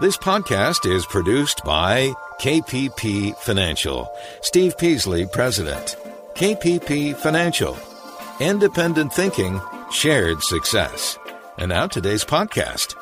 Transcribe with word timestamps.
This 0.00 0.16
podcast 0.16 0.88
is 0.88 1.04
produced 1.04 1.64
by 1.64 2.12
KPP 2.40 3.34
Financial. 3.38 4.08
Steve 4.42 4.78
Peasley, 4.78 5.26
President. 5.26 5.96
KPP 6.36 7.16
Financial. 7.16 7.76
Independent 8.38 9.12
thinking, 9.12 9.60
shared 9.90 10.40
success. 10.44 11.18
And 11.58 11.70
now 11.70 11.88
today's 11.88 12.24
podcast. 12.24 12.94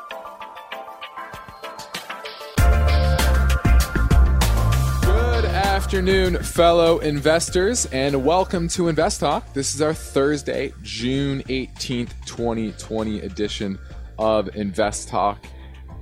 Good 5.03 5.45
afternoon, 5.45 6.43
fellow 6.43 7.01
investors, 7.01 7.85
and 7.93 8.25
welcome 8.25 8.69
to 8.69 8.89
Invest 8.89 9.21
Talk. 9.21 9.53
This 9.53 9.75
is 9.75 9.83
our 9.83 9.93
Thursday, 9.93 10.73
June 10.83 11.43
18th, 11.43 12.13
2020 12.25 13.21
edition 13.21 13.79
of 14.19 14.57
Invest 14.57 15.11
Talk. 15.11 15.37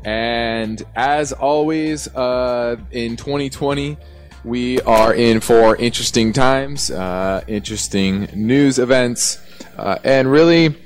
And 0.05 0.83
as 0.95 1.33
always, 1.33 2.09
uh, 2.15 2.77
in 2.91 3.17
2020, 3.17 3.97
we 4.45 4.81
are 4.83 5.15
in 5.15 5.41
for 5.41 5.77
interesting 5.77 6.33
times, 6.35 6.91
uh, 6.91 7.43
interesting 7.49 8.29
news 8.35 8.79
events, 8.79 9.39
uh, 9.79 9.98
and 10.05 10.31
really 10.31 10.77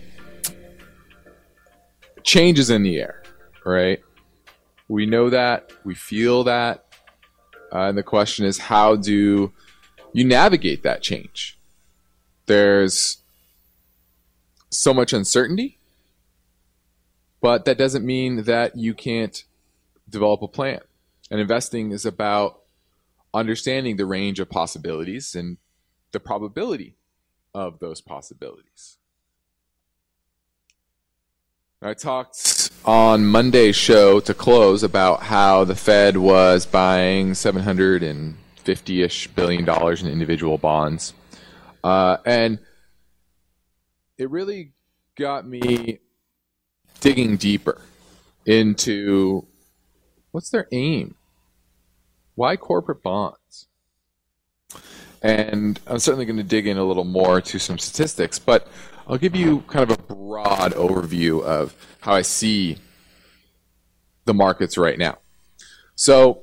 changes 2.23 2.71
in 2.71 2.85
the 2.85 3.01
air, 3.01 3.23
right? 3.65 4.01
We 4.87 5.07
know 5.07 5.31
that, 5.31 5.73
we 5.85 5.97
feel 5.97 6.45
that, 6.45 6.85
uh, 7.73 7.89
and 7.89 7.99
the 7.99 8.05
question 8.05 8.47
is 8.47 8.59
how 8.59 8.95
do 8.95 9.53
you 10.13 10.25
navigate 10.25 10.85
that 10.85 11.03
change? 11.03 11.59
There's 12.47 13.19
so 14.71 14.95
much 14.95 15.13
uncertainty 15.13 15.78
but 17.41 17.65
that 17.65 17.79
doesn't 17.79 18.05
mean 18.05 18.45
that 18.45 18.77
you 18.77 18.95
can't 18.95 19.45
develop 20.09 20.43
a 20.43 20.49
plan. 20.49 20.81
And 21.31 21.41
investing 21.41 21.93
is 21.93 22.07
about 22.07 22.63
understanding 23.35 23.97
the 23.97 24.07
range 24.07 24.41
of 24.41 24.49
possibilities 24.49 25.35
and 25.35 25.59
the 26.13 26.21
probability 26.21 26.97
of 27.55 27.79
those 27.79 28.01
possibilities. 28.01 28.99
I 31.81 31.95
talked 31.95 32.73
on 32.85 33.27
Monday's 33.27 33.77
show 33.77 34.19
to 34.21 34.35
close 34.35 34.83
about 34.83 35.23
how 35.23 35.63
the 35.63 35.77
Fed 35.77 36.17
was 36.17 36.67
buying 36.67 37.35
750 37.35 39.03
ish 39.03 39.29
billion 39.29 39.65
dollars 39.65 40.03
in 40.03 40.09
individual 40.09 40.59
bonds. 40.59 41.15
Uh, 41.85 42.17
and 42.27 42.59
it 44.17 44.29
really 44.31 44.73
got 45.17 45.47
me 45.47 46.01
digging 47.01 47.37
deeper 47.37 47.81
into 48.47 49.47
what's 50.31 50.51
their 50.51 50.67
aim? 50.73 51.15
Why 52.35 52.57
corporate 52.57 53.03
bonds? 53.03 53.69
And 55.21 55.81
I'm 55.87 55.99
certainly 55.99 56.25
going 56.25 56.37
to 56.37 56.45
dig 56.45 56.67
in 56.67 56.79
a 56.79 56.85
little 56.85 57.05
more 57.05 57.41
to 57.41 57.59
some 57.59 57.79
statistics, 57.79 58.39
but 58.39 58.69
I'll 59.09 59.19
give 59.19 59.35
you 59.35 59.61
kind 59.63 59.91
of 59.91 59.99
a 59.99 60.03
broad 60.03 60.73
overview 60.75 61.43
of 61.43 61.75
how 62.01 62.15
I 62.15 62.23
see 62.23 62.79
the 64.27 64.35
markets 64.35 64.79
right 64.79 64.99
now. 64.99 65.19
So, 65.97 66.43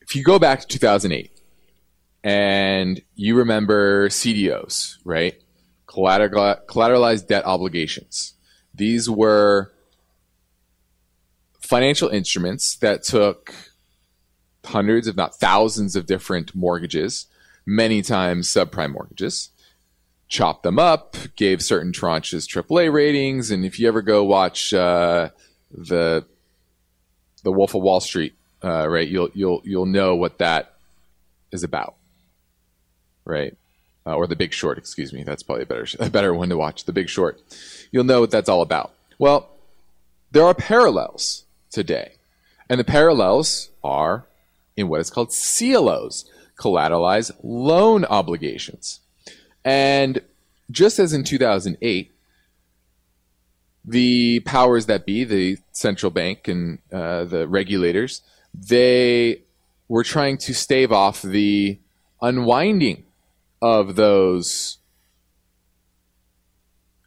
if 0.00 0.16
you 0.16 0.24
go 0.24 0.38
back 0.38 0.60
to 0.60 0.66
2008 0.66 1.30
and 2.24 3.00
you 3.14 3.36
remember 3.36 4.08
CDOs, 4.08 4.96
right? 5.04 5.40
Collateralized 5.86 7.28
debt 7.28 7.46
obligations 7.46 8.33
these 8.74 9.08
were 9.08 9.72
financial 11.60 12.08
instruments 12.08 12.76
that 12.76 13.02
took 13.02 13.54
hundreds, 14.64 15.06
if 15.06 15.16
not 15.16 15.34
thousands, 15.36 15.96
of 15.96 16.06
different 16.06 16.54
mortgages, 16.54 17.26
many 17.66 18.02
times 18.02 18.48
subprime 18.48 18.92
mortgages, 18.92 19.50
chopped 20.28 20.62
them 20.62 20.78
up, 20.78 21.16
gave 21.36 21.62
certain 21.62 21.92
tranches 21.92 22.48
AAA 22.48 22.92
ratings, 22.92 23.50
and 23.50 23.64
if 23.64 23.78
you 23.78 23.88
ever 23.88 24.02
go 24.02 24.24
watch 24.24 24.74
uh, 24.74 25.30
the 25.70 26.24
the 27.42 27.52
Wolf 27.52 27.74
of 27.74 27.82
Wall 27.82 28.00
Street, 28.00 28.34
uh, 28.62 28.88
right, 28.88 29.06
you'll 29.06 29.30
you'll 29.34 29.60
you'll 29.64 29.86
know 29.86 30.16
what 30.16 30.38
that 30.38 30.74
is 31.52 31.62
about, 31.62 31.94
right? 33.24 33.56
Uh, 34.06 34.14
or 34.14 34.26
The 34.26 34.36
Big 34.36 34.52
Short, 34.52 34.76
excuse 34.76 35.12
me. 35.12 35.22
That's 35.22 35.42
probably 35.42 35.62
a 35.62 35.66
better 35.66 35.86
a 35.98 36.10
better 36.10 36.34
one 36.34 36.50
to 36.50 36.56
watch. 36.56 36.84
The 36.84 36.92
Big 36.92 37.08
Short 37.08 37.40
you'll 37.94 38.04
know 38.04 38.20
what 38.20 38.30
that's 38.32 38.48
all 38.48 38.60
about. 38.60 38.92
Well, 39.18 39.50
there 40.32 40.44
are 40.44 40.52
parallels 40.52 41.44
today. 41.70 42.14
And 42.68 42.80
the 42.80 42.84
parallels 42.84 43.70
are 43.84 44.26
in 44.76 44.88
what 44.88 45.00
is 45.00 45.10
called 45.10 45.28
CLOs, 45.28 46.24
collateralized 46.58 47.30
loan 47.44 48.04
obligations. 48.04 48.98
And 49.64 50.20
just 50.72 50.98
as 50.98 51.12
in 51.12 51.22
2008, 51.22 52.10
the 53.84 54.40
powers 54.40 54.86
that 54.86 55.06
be, 55.06 55.22
the 55.22 55.58
central 55.70 56.10
bank 56.10 56.48
and 56.48 56.78
uh, 56.92 57.24
the 57.24 57.46
regulators, 57.46 58.22
they 58.52 59.42
were 59.88 60.02
trying 60.02 60.38
to 60.38 60.52
stave 60.54 60.90
off 60.90 61.22
the 61.22 61.78
unwinding 62.20 63.03
of 63.64 63.96
those 63.96 64.76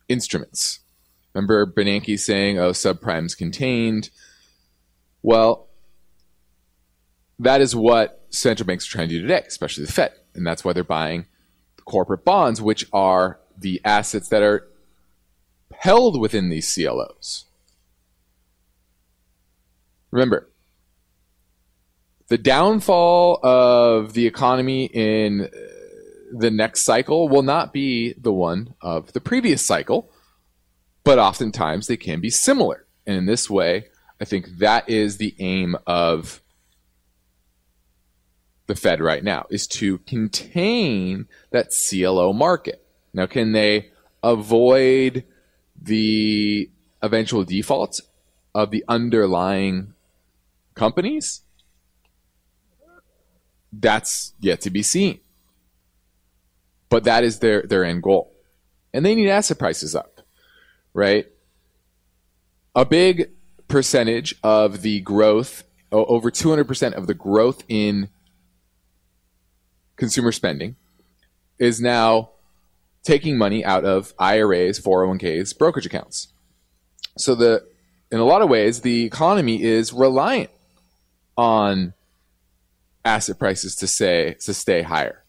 instruments. 0.09 0.79
Remember 1.35 1.72
Bernanke 1.72 2.19
saying, 2.19 2.57
oh, 2.57 2.72
subprime's 2.72 3.35
contained. 3.35 4.09
Well, 5.22 5.67
that 7.38 7.62
is 7.62 7.75
what 7.75 8.25
central 8.31 8.66
banks 8.66 8.88
are 8.88 8.91
trying 8.91 9.09
to 9.09 9.16
do 9.16 9.22
today, 9.22 9.44
especially 9.47 9.85
the 9.85 9.91
Fed. 9.91 10.13
And 10.34 10.47
that's 10.47 10.66
why 10.66 10.73
they're 10.73 10.84
buying 10.84 11.28
corporate 11.85 12.25
bonds, 12.25 12.59
which 12.59 12.88
are 12.91 13.40
the 13.56 13.79
assets 13.85 14.28
that 14.29 14.41
are 14.41 14.67
held 15.75 16.19
within 16.19 16.50
these 16.50 16.73
CLOs. 16.73 17.46
Remember, 20.09 20.50
the 22.29 22.40
downfall 22.40 23.40
of 23.44 24.13
the 24.13 24.25
economy 24.25 24.85
in 24.85 25.51
the 26.32 26.52
next 26.52 26.84
cycle 26.84 27.30
will 27.30 27.44
not 27.44 27.74
be 27.74 28.14
the 28.18 28.34
one 28.34 28.74
of 28.82 29.14
the 29.14 29.22
previous 29.22 29.66
cycle, 29.66 30.12
but 31.04 31.20
oftentimes 31.20 31.88
they 31.88 31.98
can 31.98 32.20
be 32.20 32.30
similar. 32.30 32.86
And 33.06 33.18
in 33.18 33.26
this 33.26 33.50
way, 33.50 33.86
I 34.20 34.26
think 34.26 34.58
that 34.58 34.90
is 34.90 35.18
the 35.18 35.36
aim 35.40 35.78
of 35.86 36.42
the 38.68 38.76
Fed 38.76 39.00
right 39.00 39.24
now 39.24 39.46
is 39.50 39.66
to 39.68 40.00
contain 40.00 41.28
that 41.52 41.72
CLO 41.72 42.34
market. 42.34 42.86
Now, 43.14 43.26
can 43.26 43.54
they 43.54 43.92
avoid 44.22 45.24
the 45.82 46.70
eventual 47.02 47.46
defaults 47.46 48.02
of 48.54 48.72
the 48.72 48.84
underlying 48.90 49.94
companies? 50.76 51.44
That's 53.72 54.34
yet 54.40 54.62
to 54.62 54.70
be 54.70 54.84
seen. 54.84 55.20
But 56.90 57.03
that 57.03 57.24
is 57.24 57.40
their, 57.40 57.64
their 57.64 57.84
end 57.84 58.03
goal. 58.03 58.34
And 58.94 59.06
they 59.06 59.16
need 59.16 59.30
asset 59.30 59.59
prices 59.59 59.96
up, 59.96 60.22
right? 60.94 61.28
A 62.75 62.86
big 62.86 63.31
percentage 63.68 64.36
of 64.44 64.81
the 64.81 65.02
growth, 65.02 65.64
over 65.92 66.31
200% 66.31 66.94
of 66.94 67.08
the 67.08 67.14
growth 67.14 67.64
in 67.68 68.09
consumer 69.97 70.31
spending 70.31 70.76
is 71.59 71.81
now 71.81 72.30
taking 73.03 73.38
money 73.38 73.66
out 73.66 73.84
of 73.84 74.14
IRAs, 74.20 74.80
401ks, 74.80 75.58
brokerage 75.58 75.86
accounts. 75.86 76.28
So 77.17 77.35
the 77.35 77.66
in 78.11 78.20
a 78.20 78.26
lot 78.26 78.41
of 78.41 78.50
ways 78.50 78.82
the 78.82 79.03
economy 79.06 79.61
is 79.64 79.91
reliant 79.91 80.50
on 81.35 81.94
asset 83.03 83.40
prices 83.40 83.76
to 83.78 83.88
say 83.88 84.35
to 84.41 84.53
stay 84.53 84.82
higher. 84.82 85.23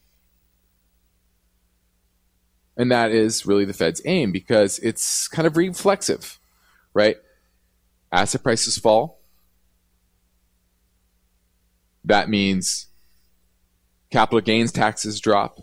And 2.79 2.89
that 2.93 3.11
is 3.11 3.45
really 3.45 3.65
the 3.65 3.73
Fed's 3.73 4.01
aim 4.05 4.31
because 4.31 4.79
it's 4.79 5.27
kind 5.27 5.45
of 5.45 5.57
reflexive, 5.57 6.39
right? 6.93 7.17
Asset 8.09 8.41
prices 8.41 8.77
fall. 8.77 9.19
That 12.05 12.29
means 12.29 12.87
capital 14.09 14.39
gains 14.39 14.71
taxes 14.71 15.19
drop. 15.19 15.59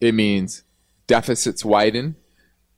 It 0.00 0.12
means 0.12 0.64
deficits 1.06 1.64
widen. 1.64 2.16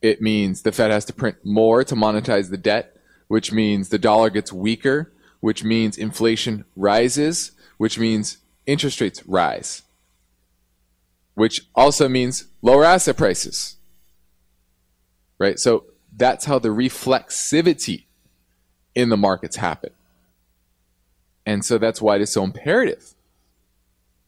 It 0.02 0.20
means 0.20 0.62
the 0.62 0.70
Fed 0.70 0.90
has 0.90 1.06
to 1.06 1.14
print 1.14 1.38
more 1.42 1.82
to 1.82 1.94
monetize 1.94 2.50
the 2.50 2.58
debt, 2.58 2.94
which 3.28 3.52
means 3.52 3.88
the 3.88 3.98
dollar 3.98 4.28
gets 4.28 4.52
weaker, 4.52 5.14
which 5.40 5.64
means 5.64 5.96
inflation 5.96 6.66
rises, 6.76 7.52
which 7.78 7.98
means 7.98 8.36
interest 8.66 9.00
rates 9.00 9.26
rise, 9.26 9.80
which 11.32 11.62
also 11.74 12.06
means 12.06 12.48
lower 12.60 12.84
asset 12.84 13.16
prices 13.16 13.76
right? 15.38 15.58
So 15.58 15.84
that's 16.16 16.44
how 16.44 16.58
the 16.58 16.68
reflexivity 16.68 18.04
in 18.94 19.08
the 19.08 19.16
markets 19.16 19.56
happen. 19.56 19.90
And 21.46 21.64
so 21.64 21.78
that's 21.78 22.02
why 22.02 22.16
it 22.16 22.22
is 22.22 22.32
so 22.32 22.44
imperative 22.44 23.14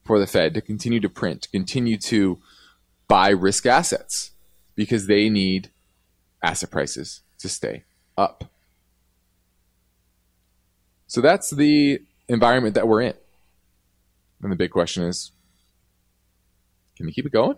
for 0.03 0.19
the 0.19 0.27
Fed 0.27 0.53
to 0.55 0.61
continue 0.61 0.99
to 0.99 1.09
print, 1.09 1.43
to 1.43 1.49
continue 1.49 1.97
to 1.97 2.39
buy 3.07 3.29
risk 3.29 3.65
assets 3.65 4.31
because 4.75 5.07
they 5.07 5.29
need 5.29 5.69
asset 6.41 6.71
prices 6.71 7.21
to 7.39 7.49
stay 7.49 7.83
up. 8.17 8.45
So 11.07 11.21
that's 11.21 11.49
the 11.49 12.01
environment 12.27 12.75
that 12.75 12.87
we're 12.87 13.01
in. 13.01 13.13
And 14.41 14.51
the 14.51 14.55
big 14.55 14.71
question 14.71 15.03
is 15.03 15.31
can 16.95 17.05
we 17.05 17.11
keep 17.11 17.25
it 17.25 17.31
going? 17.31 17.57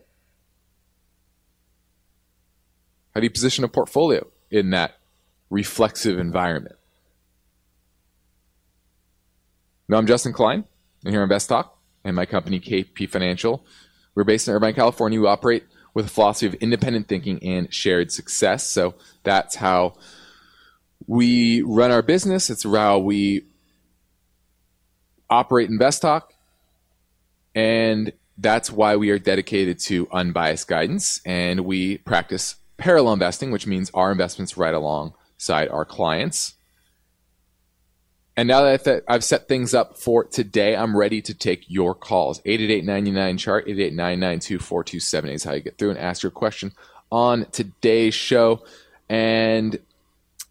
How 3.13 3.21
do 3.21 3.25
you 3.25 3.31
position 3.31 3.63
a 3.63 3.67
portfolio 3.67 4.27
in 4.49 4.71
that 4.71 4.95
reflexive 5.49 6.17
environment? 6.17 6.75
Now, 9.87 9.97
I'm 9.97 10.07
Justin 10.07 10.33
Klein, 10.33 10.63
and 11.03 11.13
here 11.13 11.19
on 11.19 11.23
Invest 11.23 11.49
Talk 11.49 11.77
and 12.03 12.15
my 12.15 12.25
company, 12.25 12.59
KP 12.59 13.07
Financial. 13.07 13.63
We're 14.15 14.23
based 14.23 14.47
in 14.47 14.53
Irvine, 14.53 14.73
California. 14.73 15.21
We 15.21 15.27
operate 15.27 15.63
with 15.93 16.07
a 16.07 16.09
philosophy 16.09 16.47
of 16.47 16.55
independent 16.55 17.07
thinking 17.07 17.43
and 17.43 17.71
shared 17.71 18.11
success. 18.11 18.65
So 18.65 18.95
that's 19.23 19.55
how 19.55 19.93
we 21.05 21.61
run 21.61 21.91
our 21.91 22.01
business. 22.01 22.49
It's 22.49 22.63
how 22.63 22.97
we 22.97 23.45
operate 25.29 25.69
Invest 25.69 26.01
Talk. 26.01 26.33
And 27.53 28.11
that's 28.39 28.71
why 28.71 28.95
we 28.95 29.11
are 29.11 29.19
dedicated 29.19 29.77
to 29.79 30.07
unbiased 30.11 30.67
guidance 30.67 31.21
and 31.25 31.61
we 31.61 31.99
practice 31.99 32.55
parallel 32.83 33.13
investing, 33.13 33.49
which 33.49 33.65
means 33.65 33.89
our 33.93 34.11
investments 34.11 34.57
right 34.57 34.73
alongside 34.73 35.69
our 35.69 35.85
clients. 35.85 36.55
And 38.35 38.45
now 38.45 38.75
that 38.75 39.05
I've 39.07 39.23
set 39.23 39.47
things 39.47 39.73
up 39.73 39.97
for 39.97 40.25
today, 40.25 40.75
I'm 40.75 40.97
ready 40.97 41.21
to 41.21 41.33
take 41.33 41.63
your 41.69 41.95
calls. 41.95 42.41
888 42.43 43.37
chart 43.37 43.69
888 43.69 45.33
is 45.33 45.43
how 45.45 45.53
you 45.53 45.61
get 45.61 45.77
through 45.77 45.91
and 45.91 45.99
ask 45.99 46.23
your 46.23 46.31
question 46.31 46.73
on 47.09 47.45
today's 47.53 48.15
show. 48.15 48.65
And 49.07 49.79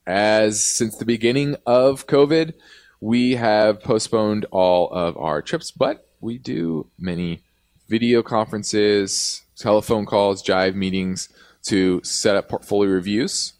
as 0.07 0.65
since 0.65 0.97
the 0.97 1.05
beginning 1.05 1.57
of 1.67 2.07
COVID, 2.07 2.55
we 3.03 3.35
have 3.35 3.83
postponed 3.83 4.47
all 4.51 4.91
of 4.91 5.19
our 5.19 5.43
trips, 5.43 5.71
but 5.71 6.09
we 6.23 6.39
do 6.39 6.87
many 6.99 7.43
video 7.91 8.23
conferences, 8.23 9.43
telephone 9.55 10.07
calls, 10.07 10.43
jive 10.43 10.75
meetings 10.75 11.29
to 11.65 12.01
set 12.03 12.37
up 12.37 12.49
portfolio 12.49 12.91
reviews. 12.91 13.55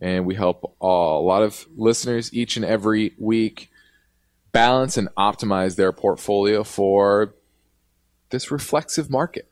And 0.00 0.26
we 0.26 0.36
help 0.36 0.76
a 0.80 0.86
lot 0.86 1.42
of 1.42 1.66
listeners 1.76 2.32
each 2.32 2.56
and 2.56 2.64
every 2.64 3.14
week 3.18 3.70
balance 4.52 4.96
and 4.96 5.08
optimize 5.16 5.76
their 5.76 5.92
portfolio 5.92 6.64
for 6.64 7.34
this 8.30 8.50
reflexive 8.50 9.10
market. 9.10 9.50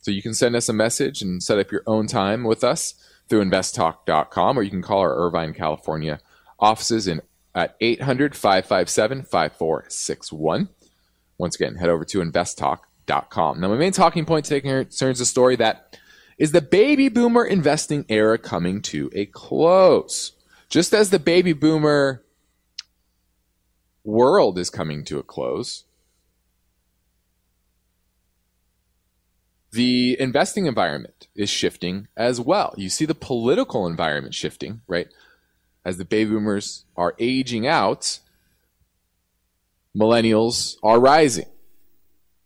So 0.00 0.10
you 0.10 0.22
can 0.22 0.34
send 0.34 0.56
us 0.56 0.68
a 0.68 0.72
message 0.72 1.22
and 1.22 1.42
set 1.42 1.58
up 1.58 1.70
your 1.70 1.82
own 1.86 2.06
time 2.06 2.44
with 2.44 2.62
us 2.62 2.94
through 3.28 3.44
investtalk.com 3.44 4.58
or 4.58 4.62
you 4.62 4.70
can 4.70 4.82
call 4.82 5.00
our 5.00 5.14
Irvine, 5.14 5.52
California 5.54 6.20
offices 6.58 7.06
in 7.06 7.20
at 7.54 7.76
800 7.80 8.36
557 8.36 9.24
5461. 9.24 10.68
Once 11.36 11.54
again, 11.54 11.76
head 11.76 11.88
over 11.88 12.04
to 12.04 12.18
investtalk.com. 12.20 13.60
Now, 13.60 13.68
my 13.68 13.76
main 13.76 13.92
talking 13.92 14.24
point 14.24 14.44
today 14.44 14.60
concerns 14.60 15.20
a 15.20 15.26
story 15.26 15.56
that 15.56 15.98
is 16.38 16.52
the 16.52 16.62
baby 16.62 17.08
boomer 17.08 17.44
investing 17.44 18.04
era 18.08 18.38
coming 18.38 18.80
to 18.82 19.10
a 19.12 19.26
close? 19.26 20.32
Just 20.68 20.94
as 20.94 21.10
the 21.10 21.18
baby 21.18 21.52
boomer 21.52 22.22
world 24.04 24.58
is 24.58 24.70
coming 24.70 25.04
to 25.04 25.18
a 25.18 25.22
close, 25.22 25.84
the 29.72 30.16
investing 30.20 30.66
environment 30.66 31.26
is 31.34 31.50
shifting 31.50 32.08
as 32.16 32.40
well. 32.40 32.72
You 32.76 32.88
see 32.88 33.04
the 33.04 33.14
political 33.14 33.86
environment 33.86 34.34
shifting, 34.34 34.82
right? 34.86 35.08
As 35.84 35.96
the 35.96 36.04
baby 36.04 36.30
boomers 36.30 36.84
are 36.96 37.14
aging 37.18 37.66
out, 37.66 38.20
millennials 39.96 40.76
are 40.82 41.00
rising, 41.00 41.48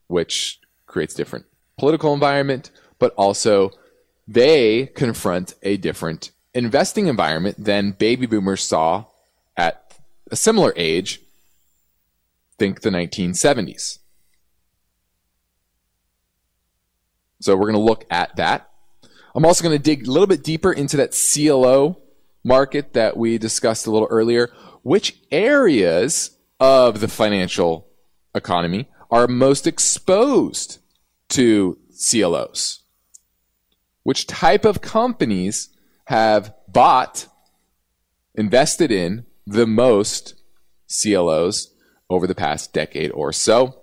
which 0.07 0.61
creates 0.87 1.15
different 1.15 1.47
political 1.79 2.15
environment, 2.15 2.71
but 2.99 3.13
also 3.17 3.71
they 4.27 4.87
confront 4.87 5.55
a 5.63 5.77
different 5.77 6.31
investing 6.55 7.07
environment 7.07 7.57
than 7.63 7.93
baby 7.93 8.27
boomers 8.27 8.63
saw 8.63 9.07
at 9.57 9.99
a 10.31 10.37
similar 10.37 10.73
age, 10.77 11.21
think 12.59 12.81
the 12.81 12.91
1970s. 12.91 13.99
So 17.41 17.57
we're 17.57 17.73
going 17.73 17.75
to 17.75 17.81
look 17.81 18.05
at 18.11 18.37
that. 18.37 18.71
I'm 19.35 19.45
also 19.45 19.65
going 19.65 19.77
to 19.77 19.83
dig 19.83 20.07
a 20.07 20.11
little 20.11 20.27
bit 20.27 20.45
deeper 20.45 20.73
into 20.73 20.97
that 20.99 21.13
CLO 21.13 22.01
market 22.45 22.93
that 22.93 23.17
we 23.17 23.39
discussed 23.39 23.87
a 23.87 23.91
little 23.91 24.09
earlier. 24.11 24.53
Which 24.83 25.17
areas 25.31 26.37
of 26.61 27.01
the 27.01 27.09
financial 27.09 27.89
economy 28.35 28.89
are 29.11 29.27
most 29.27 29.67
exposed 29.67 30.79
to 31.31 31.79
CLOs? 31.91 32.82
Which 34.03 34.27
type 34.27 34.65
of 34.65 34.81
companies 34.81 35.69
have 36.07 36.55
bought, 36.69 37.27
invested 38.35 38.91
in 38.91 39.27
the 39.47 39.67
most 39.67 40.35
CLOs 40.89 41.73
over 42.11 42.27
the 42.27 42.35
past 42.35 42.73
decade 42.73 43.11
or 43.13 43.33
so. 43.33 43.83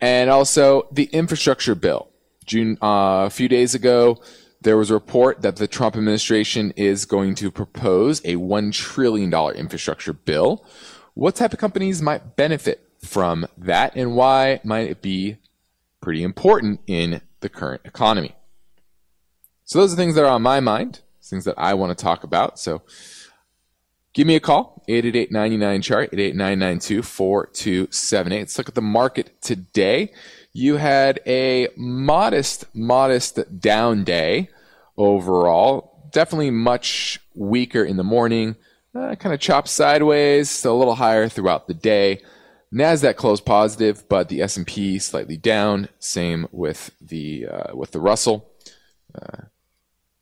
And 0.00 0.30
also 0.30 0.88
the 0.92 1.04
infrastructure 1.04 1.74
bill. 1.74 2.08
June, 2.46 2.78
uh, 2.80 3.24
a 3.26 3.30
few 3.30 3.48
days 3.48 3.74
ago, 3.74 4.22
there 4.60 4.76
was 4.76 4.90
a 4.90 4.94
report 4.94 5.42
that 5.42 5.56
the 5.56 5.66
Trump 5.66 5.96
administration 5.96 6.72
is 6.76 7.04
going 7.04 7.34
to 7.36 7.50
propose 7.50 8.20
a 8.20 8.36
$1 8.36 8.72
trillion 8.72 9.32
infrastructure 9.54 10.12
bill. 10.12 10.64
What 11.14 11.36
type 11.36 11.52
of 11.52 11.58
companies 11.58 12.00
might 12.00 12.36
benefit 12.36 12.88
from 13.00 13.46
that 13.56 13.94
and 13.96 14.14
why 14.16 14.60
might 14.64 14.88
it 14.88 15.02
be 15.02 15.38
pretty 16.00 16.22
important 16.22 16.80
in 16.86 17.20
the 17.40 17.48
current 17.48 17.82
economy? 17.84 18.34
So 19.68 19.78
those 19.80 19.92
are 19.92 19.96
things 19.96 20.14
that 20.14 20.24
are 20.24 20.30
on 20.30 20.40
my 20.40 20.60
mind, 20.60 21.02
things 21.22 21.44
that 21.44 21.58
I 21.58 21.74
want 21.74 21.96
to 21.96 22.02
talk 22.02 22.24
about. 22.24 22.58
So 22.58 22.80
give 24.14 24.26
me 24.26 24.34
a 24.34 24.40
call, 24.40 24.82
888-99-CHART, 24.88 26.12
888-992-4278. 26.12 28.30
Let's 28.30 28.56
look 28.56 28.70
at 28.70 28.74
the 28.74 28.80
market 28.80 29.42
today. 29.42 30.14
You 30.54 30.76
had 30.76 31.20
a 31.26 31.68
modest, 31.76 32.64
modest 32.74 33.60
down 33.60 34.04
day 34.04 34.48
overall. 34.96 36.08
Definitely 36.12 36.52
much 36.52 37.20
weaker 37.34 37.84
in 37.84 37.98
the 37.98 38.04
morning. 38.04 38.56
Uh, 38.94 39.16
kind 39.16 39.34
of 39.34 39.40
chopped 39.40 39.68
sideways, 39.68 40.48
still 40.48 40.76
a 40.76 40.78
little 40.78 40.94
higher 40.94 41.28
throughout 41.28 41.68
the 41.68 41.74
day. 41.74 42.22
Nasdaq 42.72 43.16
closed 43.16 43.44
positive, 43.44 44.08
but 44.08 44.30
the 44.30 44.40
S&P 44.40 44.98
slightly 44.98 45.36
down. 45.36 45.90
Same 45.98 46.48
with 46.52 46.90
the 47.02 47.46
uh, 47.46 47.76
with 47.76 47.90
the 47.90 48.00
Russell. 48.00 48.50
Uh, 49.14 49.42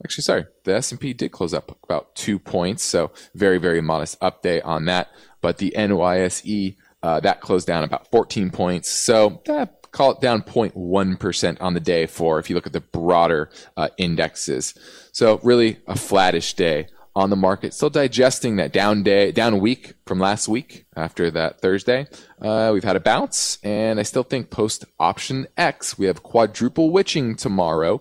Actually, 0.06 0.22
sorry, 0.22 0.44
the 0.62 0.76
S&P 0.76 1.14
did 1.14 1.32
close 1.32 1.52
up 1.52 1.76
about 1.82 2.14
two 2.14 2.38
points, 2.38 2.84
so 2.84 3.10
very, 3.34 3.58
very 3.58 3.80
modest 3.80 4.20
update 4.20 4.64
on 4.64 4.84
that. 4.84 5.08
But 5.40 5.58
the 5.58 5.74
NYSE, 5.76 6.76
uh, 7.02 7.18
that 7.18 7.40
closed 7.40 7.66
down 7.66 7.82
about 7.82 8.08
14 8.12 8.50
points, 8.50 8.88
so 8.88 9.42
call 9.90 10.12
it 10.12 10.20
down 10.20 10.42
0.1% 10.42 11.56
on 11.60 11.74
the 11.74 11.80
day 11.80 12.06
for 12.06 12.38
if 12.38 12.48
you 12.48 12.54
look 12.54 12.68
at 12.68 12.72
the 12.72 12.82
broader 12.82 13.50
uh, 13.76 13.88
indexes. 13.98 14.74
So 15.10 15.40
really 15.42 15.78
a 15.88 15.96
flattish 15.96 16.54
day 16.54 16.86
on 17.16 17.30
the 17.30 17.34
market, 17.34 17.74
still 17.74 17.90
digesting 17.90 18.54
that 18.56 18.72
down 18.72 19.02
day, 19.02 19.32
down 19.32 19.58
week 19.58 19.94
from 20.06 20.20
last 20.20 20.46
week 20.46 20.86
after 20.94 21.32
that 21.32 21.60
Thursday. 21.60 22.06
Uh, 22.40 22.70
we've 22.72 22.84
had 22.84 22.94
a 22.94 23.00
bounce, 23.00 23.58
and 23.64 23.98
I 23.98 24.04
still 24.04 24.22
think 24.22 24.50
post 24.50 24.84
option 25.00 25.48
X, 25.56 25.98
we 25.98 26.06
have 26.06 26.22
quadruple 26.22 26.92
witching 26.92 27.34
tomorrow. 27.34 28.00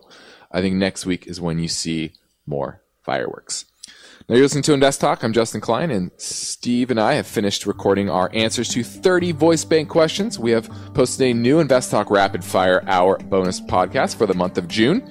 I 0.56 0.62
think 0.62 0.76
next 0.76 1.06
week 1.06 1.28
is 1.28 1.42
when 1.42 1.60
you 1.60 1.68
see 1.68 2.14
more 2.48 2.82
fireworks. 3.04 3.66
Now 4.30 4.36
you're 4.36 4.46
listening 4.46 4.64
to 4.64 4.74
Invest 4.74 5.02
Talk. 5.02 5.22
I'm 5.22 5.34
Justin 5.34 5.60
Klein, 5.60 5.92
and 5.92 6.12
Steve 6.16 6.92
and 6.92 7.00
I 7.00 7.16
have 7.16 7.28
finished 7.28 7.66
recording 7.66 8.10
our 8.10 8.32
answers 8.34 8.70
to 8.70 8.82
30 8.82 9.34
voice 9.34 9.66
bank 9.66 9.90
questions. 9.90 10.40
We 10.40 10.52
have 10.52 10.70
posted 10.94 11.28
a 11.28 11.34
new 11.34 11.60
Invest 11.60 11.92
Talk 11.92 12.10
Rapid 12.10 12.42
Fire 12.42 12.82
Hour 12.88 13.18
bonus 13.18 13.60
podcast 13.60 14.16
for 14.16 14.26
the 14.26 14.34
month 14.34 14.58
of 14.58 14.70
June. 14.70 15.06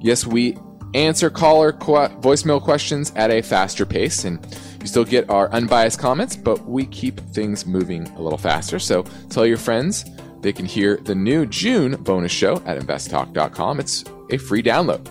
Yes, 0.00 0.26
we 0.26 0.58
answer 0.94 1.30
caller 1.30 1.72
qu- 1.72 2.08
voicemail 2.18 2.60
questions 2.60 3.12
at 3.14 3.30
a 3.30 3.42
faster 3.42 3.86
pace, 3.86 4.24
and 4.24 4.44
you 4.80 4.88
still 4.88 5.04
get 5.04 5.30
our 5.30 5.48
unbiased 5.52 6.00
comments, 6.00 6.34
but 6.34 6.66
we 6.66 6.86
keep 6.86 7.20
things 7.30 7.66
moving 7.66 8.08
a 8.16 8.20
little 8.20 8.36
faster. 8.36 8.80
So 8.80 9.04
tell 9.30 9.46
your 9.46 9.58
friends 9.58 10.04
they 10.46 10.52
can 10.52 10.64
hear 10.64 10.96
the 10.98 11.14
new 11.14 11.44
June 11.44 11.96
bonus 12.04 12.30
show 12.30 12.62
at 12.66 12.78
investtalk.com. 12.78 13.80
It's 13.80 14.04
a 14.30 14.36
free 14.36 14.62
download. 14.62 15.04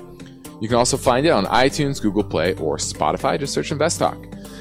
You 0.62 0.70
can 0.70 0.78
also 0.78 0.96
find 0.96 1.26
it 1.26 1.32
on 1.32 1.46
iTunes, 1.48 2.02
Google 2.02 2.24
Play, 2.24 2.54
or 2.54 2.78
Spotify. 2.78 3.38
Just 3.38 3.54
search 3.54 3.70
Invest 3.70 4.00
Talk. 4.00 4.18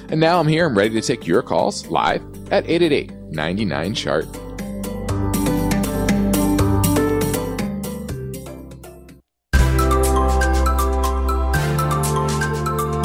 And 0.09 0.19
now 0.19 0.41
I'm 0.41 0.49
here. 0.49 0.67
I'm 0.67 0.77
ready 0.77 1.01
to 1.01 1.01
take 1.01 1.29
your 1.29 1.43
calls 1.43 1.87
live 1.87 2.23
at 2.51 2.69
888 2.69 3.13
99 3.31 3.95
chart. 3.95 4.25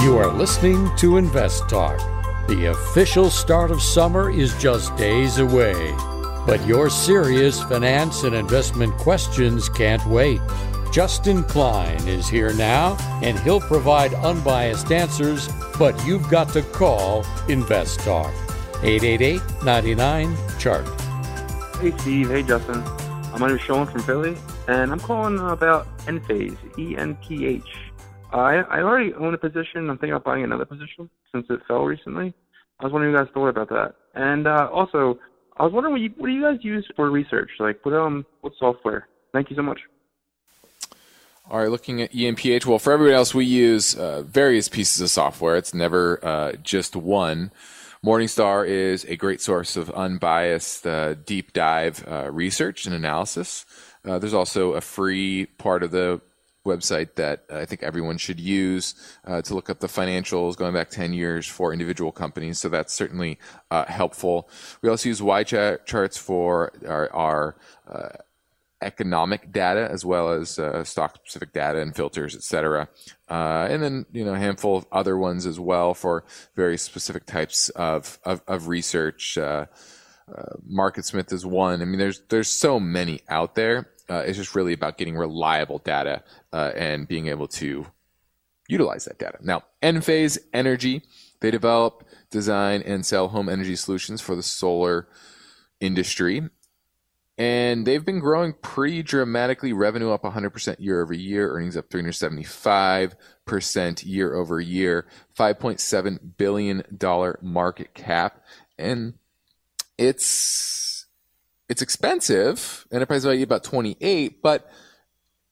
You 0.01 0.17
are 0.17 0.33
listening 0.33 0.89
to 0.97 1.17
Invest 1.17 1.69
Talk. 1.69 1.99
The 2.47 2.71
official 2.71 3.29
start 3.29 3.69
of 3.69 3.79
summer 3.79 4.31
is 4.31 4.57
just 4.57 4.95
days 4.97 5.37
away. 5.37 5.95
But 6.49 6.65
your 6.65 6.89
serious 6.89 7.61
finance 7.61 8.23
and 8.23 8.33
investment 8.33 8.97
questions 8.97 9.69
can't 9.69 10.03
wait. 10.07 10.41
Justin 10.91 11.43
Klein 11.43 12.07
is 12.07 12.27
here 12.27 12.53
now, 12.53 12.97
and 13.21 13.37
he'll 13.41 13.61
provide 13.61 14.15
unbiased 14.15 14.91
answers, 14.91 15.47
but 15.77 15.93
you've 16.07 16.27
got 16.27 16.51
to 16.53 16.63
call 16.63 17.23
Invest 17.49 17.99
Talk. 17.99 18.33
888 18.81 19.39
99 19.63 20.35
Chart. 20.57 20.87
Hey 21.81 21.95
Steve, 21.99 22.29
hey 22.31 22.41
Justin. 22.41 22.83
My 23.37 23.45
name 23.45 23.57
is 23.57 23.61
Sean 23.61 23.85
from 23.85 24.01
Philly, 24.01 24.35
and 24.67 24.91
I'm 24.91 24.99
calling 24.99 25.37
about 25.37 25.85
Enphase, 26.07 26.57
E 26.79 26.97
N 26.97 27.15
P 27.17 27.45
H. 27.45 27.61
I 28.31 28.55
I 28.55 28.81
already 28.81 29.13
own 29.13 29.35
a 29.35 29.37
position. 29.37 29.87
I'm 29.87 29.99
thinking 29.99 30.13
about 30.13 30.23
buying 30.23 30.43
another 30.43 30.65
position 30.65 31.11
since 31.31 31.45
it 31.51 31.59
fell 31.67 31.85
recently. 31.85 32.33
I 32.79 32.85
was 32.85 32.91
wondering 32.91 33.13
what 33.13 33.19
you 33.19 33.25
guys 33.25 33.33
thought 33.35 33.49
about 33.49 33.69
that. 33.69 33.93
And 34.15 34.47
uh, 34.47 34.69
also, 34.73 35.19
I 35.59 35.63
was 35.63 35.73
wondering 35.73 35.93
what, 35.93 36.01
you, 36.01 36.13
what 36.17 36.27
do 36.27 36.33
you 36.33 36.41
guys 36.41 36.59
use 36.61 36.87
for 36.95 37.11
research? 37.11 37.49
Like, 37.59 37.85
what 37.85 37.93
um, 37.93 38.25
what 38.41 38.53
software? 38.57 39.07
Thank 39.33 39.49
you 39.49 39.55
so 39.55 39.61
much. 39.61 39.79
All 41.49 41.59
right, 41.59 41.69
looking 41.69 42.01
at 42.01 42.13
ENPH. 42.13 42.65
Well, 42.65 42.79
for 42.79 42.93
everybody 42.93 43.15
else, 43.15 43.33
we 43.33 43.43
use 43.43 43.95
uh, 43.95 44.21
various 44.21 44.69
pieces 44.69 45.01
of 45.01 45.09
software. 45.09 45.57
It's 45.57 45.73
never 45.73 46.23
uh, 46.23 46.53
just 46.63 46.95
one. 46.95 47.51
Morningstar 48.05 48.65
is 48.67 49.03
a 49.05 49.17
great 49.17 49.41
source 49.41 49.75
of 49.75 49.89
unbiased, 49.91 50.87
uh, 50.87 51.15
deep 51.15 51.51
dive 51.51 52.05
uh, 52.07 52.31
research 52.31 52.85
and 52.85 52.95
analysis. 52.95 53.65
Uh, 54.05 54.19
there's 54.19 54.33
also 54.33 54.73
a 54.73 54.81
free 54.81 55.47
part 55.57 55.83
of 55.83 55.91
the 55.91 56.21
website 56.65 57.15
that 57.15 57.43
I 57.49 57.65
think 57.65 57.83
everyone 57.83 58.17
should 58.17 58.39
use 58.39 58.95
uh, 59.25 59.41
to 59.43 59.55
look 59.55 59.69
up 59.69 59.79
the 59.79 59.87
financials 59.87 60.57
going 60.57 60.73
back 60.73 60.89
10 60.89 61.13
years 61.13 61.47
for 61.47 61.73
individual 61.73 62.11
companies. 62.11 62.59
So 62.59 62.69
that's 62.69 62.93
certainly 62.93 63.39
uh, 63.71 63.85
helpful. 63.85 64.49
We 64.81 64.89
also 64.89 65.09
use 65.09 65.21
YCharts 65.21 66.17
for 66.17 66.73
our, 66.87 67.11
our 67.13 67.55
uh, 67.87 68.09
economic 68.81 69.51
data 69.51 69.87
as 69.91 70.05
well 70.05 70.31
as 70.31 70.59
uh, 70.59 70.83
stock 70.83 71.15
specific 71.15 71.53
data 71.53 71.79
and 71.79 71.95
filters, 71.95 72.35
et 72.35 72.43
cetera. 72.43 72.87
Uh, 73.29 73.67
and 73.69 73.81
then, 73.81 74.05
you 74.11 74.25
know, 74.25 74.33
a 74.33 74.39
handful 74.39 74.77
of 74.77 74.85
other 74.91 75.17
ones 75.17 75.45
as 75.45 75.59
well 75.59 75.93
for 75.93 76.23
very 76.55 76.77
specific 76.77 77.25
types 77.25 77.69
of, 77.69 78.19
of, 78.23 78.41
of 78.47 78.67
research. 78.67 79.37
Uh, 79.37 79.65
MarketSmith 80.71 81.33
is 81.33 81.43
one. 81.43 81.81
I 81.81 81.85
mean, 81.85 81.97
there's, 81.97 82.21
there's 82.29 82.49
so 82.49 82.79
many 82.79 83.21
out 83.29 83.55
there 83.55 83.87
uh, 84.09 84.23
it's 84.25 84.37
just 84.37 84.55
really 84.55 84.73
about 84.73 84.97
getting 84.97 85.15
reliable 85.15 85.77
data 85.79 86.23
uh, 86.53 86.71
and 86.75 87.07
being 87.07 87.27
able 87.27 87.47
to 87.47 87.87
utilize 88.67 89.05
that 89.05 89.19
data. 89.19 89.37
Now, 89.41 89.63
Enphase 89.81 90.37
Energy, 90.53 91.03
they 91.41 91.51
develop, 91.51 92.07
design, 92.29 92.81
and 92.83 93.05
sell 93.05 93.29
home 93.29 93.49
energy 93.49 93.75
solutions 93.75 94.21
for 94.21 94.35
the 94.35 94.43
solar 94.43 95.07
industry. 95.79 96.47
And 97.37 97.85
they've 97.87 98.05
been 98.05 98.19
growing 98.19 98.53
pretty 98.53 99.01
dramatically. 99.01 99.71
Revenue 99.71 100.11
up 100.11 100.23
100% 100.23 100.75
year 100.79 101.01
over 101.01 101.13
year, 101.13 101.53
earnings 101.53 101.77
up 101.77 101.89
375% 101.89 104.05
year 104.05 104.35
over 104.35 104.59
year, 104.59 105.07
$5.7 105.37 106.19
billion 106.37 106.83
market 107.41 107.93
cap. 107.93 108.43
And 108.77 109.13
it's 109.97 111.05
it's 111.69 111.81
expensive. 111.81 112.85
Enterprise 112.91 113.23
value 113.23 113.43
about 113.43 113.63
28, 113.63 114.41
but 114.41 114.69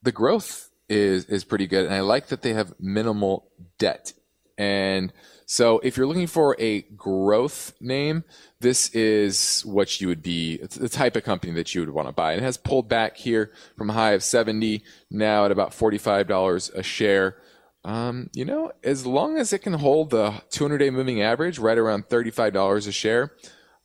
the 0.01 0.11
growth 0.11 0.71
is 0.89 1.25
is 1.25 1.43
pretty 1.43 1.67
good. 1.67 1.85
And 1.85 1.93
I 1.93 2.01
like 2.01 2.27
that 2.27 2.41
they 2.41 2.53
have 2.53 2.73
minimal 2.79 3.49
debt. 3.77 4.13
And 4.57 5.13
so 5.45 5.79
if 5.79 5.95
you're 5.95 6.07
looking 6.07 6.27
for 6.27 6.55
a 6.59 6.81
growth 6.81 7.73
name, 7.79 8.23
this 8.59 8.89
is 8.89 9.61
what 9.61 10.01
you 10.01 10.07
would 10.07 10.23
be. 10.23 10.57
The 10.57 10.89
type 10.89 11.15
of 11.15 11.23
company 11.23 11.53
that 11.53 11.73
you 11.73 11.81
would 11.81 11.91
want 11.91 12.07
to 12.07 12.11
buy. 12.11 12.33
And 12.33 12.41
it 12.41 12.43
has 12.43 12.57
pulled 12.57 12.89
back 12.89 13.17
here 13.17 13.51
from 13.77 13.89
a 13.89 13.93
high 13.93 14.11
of 14.11 14.23
70, 14.23 14.83
now 15.11 15.45
at 15.45 15.51
about 15.51 15.71
$45 15.71 16.73
a 16.73 16.83
share. 16.83 17.37
Um, 17.85 18.29
you 18.33 18.43
know, 18.43 18.71
as 18.83 19.05
long 19.05 19.37
as 19.37 19.53
it 19.53 19.59
can 19.59 19.73
hold 19.73 20.09
the 20.09 20.41
200 20.49 20.79
day 20.79 20.89
moving 20.89 21.21
average 21.21 21.59
right 21.59 21.77
around 21.77 22.09
$35 22.09 22.87
a 22.87 22.91
share, 22.91 23.31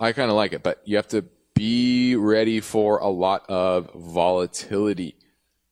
I 0.00 0.12
kind 0.12 0.30
of 0.30 0.36
like 0.36 0.52
it. 0.52 0.62
But 0.62 0.82
you 0.84 0.96
have 0.96 1.08
to 1.08 1.26
be 1.54 2.16
ready 2.16 2.60
for 2.60 2.98
a 2.98 3.08
lot 3.08 3.48
of 3.48 3.90
volatility. 3.94 5.16